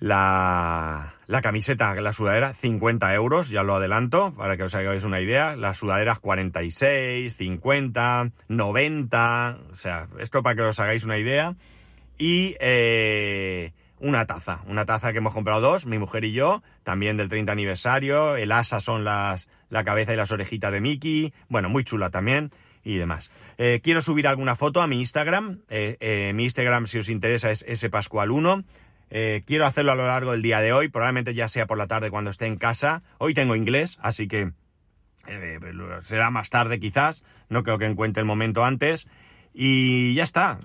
la, 0.00 1.14
la 1.26 1.42
camiseta, 1.42 1.94
la 1.94 2.12
sudadera, 2.12 2.54
50 2.54 3.14
euros, 3.14 3.48
ya 3.48 3.62
lo 3.62 3.74
adelanto, 3.76 4.34
para 4.34 4.56
que 4.56 4.64
os 4.64 4.74
hagáis 4.74 5.04
una 5.04 5.20
idea. 5.20 5.56
Las 5.56 5.78
sudaderas 5.78 6.18
46, 6.18 7.34
50, 7.34 8.30
90, 8.48 9.58
o 9.70 9.74
sea, 9.74 10.08
esto 10.18 10.42
para 10.42 10.56
que 10.56 10.62
os 10.62 10.78
hagáis 10.80 11.04
una 11.04 11.18
idea. 11.18 11.54
Y 12.18 12.56
eh, 12.60 13.72
una 13.98 14.26
taza, 14.26 14.60
una 14.66 14.84
taza 14.84 15.12
que 15.12 15.18
hemos 15.18 15.32
comprado 15.32 15.60
dos, 15.60 15.86
mi 15.86 15.98
mujer 15.98 16.24
y 16.24 16.32
yo, 16.32 16.62
también 16.82 17.16
del 17.16 17.28
30 17.28 17.52
aniversario, 17.52 18.36
el 18.36 18.52
asa 18.52 18.80
son 18.80 19.04
las, 19.04 19.48
la 19.74 19.82
cabeza 19.82 20.14
y 20.14 20.16
las 20.16 20.30
orejitas 20.30 20.72
de 20.72 20.80
Mickey, 20.80 21.34
bueno, 21.48 21.68
muy 21.68 21.82
chula 21.82 22.10
también 22.10 22.52
y 22.84 22.96
demás. 22.96 23.32
Eh, 23.58 23.80
quiero 23.82 24.02
subir 24.02 24.28
alguna 24.28 24.54
foto 24.54 24.80
a 24.80 24.86
mi 24.86 25.00
Instagram, 25.00 25.62
eh, 25.68 25.96
eh, 25.98 26.32
mi 26.32 26.44
Instagram 26.44 26.86
si 26.86 26.98
os 26.98 27.08
interesa 27.08 27.50
es 27.50 27.64
spascual1, 27.66 28.64
quiero 29.44 29.66
hacerlo 29.66 29.90
a 29.90 29.96
lo 29.96 30.06
largo 30.06 30.30
del 30.30 30.42
día 30.42 30.60
de 30.60 30.72
hoy, 30.72 30.88
probablemente 30.88 31.34
ya 31.34 31.48
sea 31.48 31.66
por 31.66 31.76
la 31.76 31.88
tarde 31.88 32.10
cuando 32.10 32.30
esté 32.30 32.46
en 32.46 32.56
casa, 32.56 33.02
hoy 33.18 33.34
tengo 33.34 33.56
inglés, 33.56 33.98
así 34.00 34.28
que 34.28 34.52
será 36.02 36.30
más 36.30 36.50
tarde 36.50 36.78
quizás, 36.78 37.24
no 37.48 37.64
creo 37.64 37.78
que 37.78 37.86
encuentre 37.86 38.20
el 38.20 38.26
momento 38.26 38.64
antes. 38.64 39.08
Y 39.56 40.14
ya 40.14 40.24
está. 40.24 40.58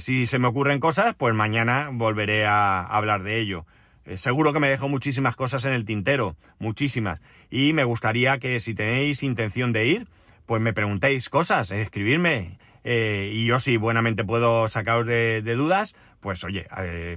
Si 0.00 0.24
se 0.24 0.38
me 0.38 0.48
ocurren 0.48 0.80
cosas, 0.80 1.14
pues 1.14 1.34
mañana 1.34 1.90
volveré 1.92 2.46
a 2.46 2.80
hablar 2.80 3.22
de 3.22 3.38
ello. 3.38 3.66
Eh, 4.04 4.16
seguro 4.16 4.52
que 4.52 4.60
me 4.60 4.68
dejo 4.68 4.88
muchísimas 4.88 5.36
cosas 5.36 5.64
en 5.64 5.72
el 5.72 5.84
tintero, 5.84 6.36
muchísimas. 6.58 7.20
Y 7.50 7.72
me 7.72 7.84
gustaría 7.84 8.38
que 8.38 8.58
si 8.60 8.74
tenéis 8.74 9.22
intención 9.22 9.72
de 9.72 9.86
ir, 9.86 10.08
pues 10.46 10.60
me 10.60 10.72
preguntéis 10.72 11.28
cosas, 11.28 11.70
eh, 11.70 11.82
escribirme. 11.82 12.58
y 12.84 13.46
yo 13.46 13.60
si 13.60 13.76
buenamente 13.76 14.24
puedo 14.24 14.66
sacaros 14.66 15.06
de, 15.06 15.40
dudas, 15.54 15.94
pues 16.20 16.42
oye, 16.42 16.66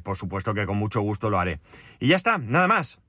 por 0.03 0.15
supuesto 0.15 0.53
que 0.53 0.67
con 0.67 0.77
mucho 0.77 1.01
gusto 1.01 1.31
lo 1.31 1.39
haré. 1.39 1.59
Y 1.99 2.07
ya 2.09 2.15
está, 2.15 2.37
nada 2.37 2.67
más. 2.67 2.99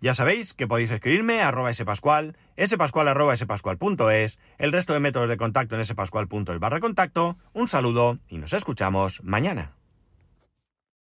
Ya 0.00 0.12
sabéis 0.12 0.52
que 0.52 0.66
podéis 0.66 0.90
escribirme 0.90 1.40
a 1.40 1.48
arroba 1.48 1.72
spascual, 1.72 2.36
spascual 2.62 3.08
arroba 3.08 3.34
spascual.es, 3.34 4.38
el 4.58 4.70
resto 4.70 4.92
de 4.92 5.00
métodos 5.00 5.28
de 5.28 5.38
contacto 5.38 5.76
en 5.76 5.84
spascual.es 5.84 6.58
barra 6.60 6.80
contacto. 6.80 7.38
Un 7.52 7.68
saludo 7.68 8.18
y 8.28 8.38
nos 8.38 8.52
escuchamos 8.52 9.24
mañana. 9.24 9.72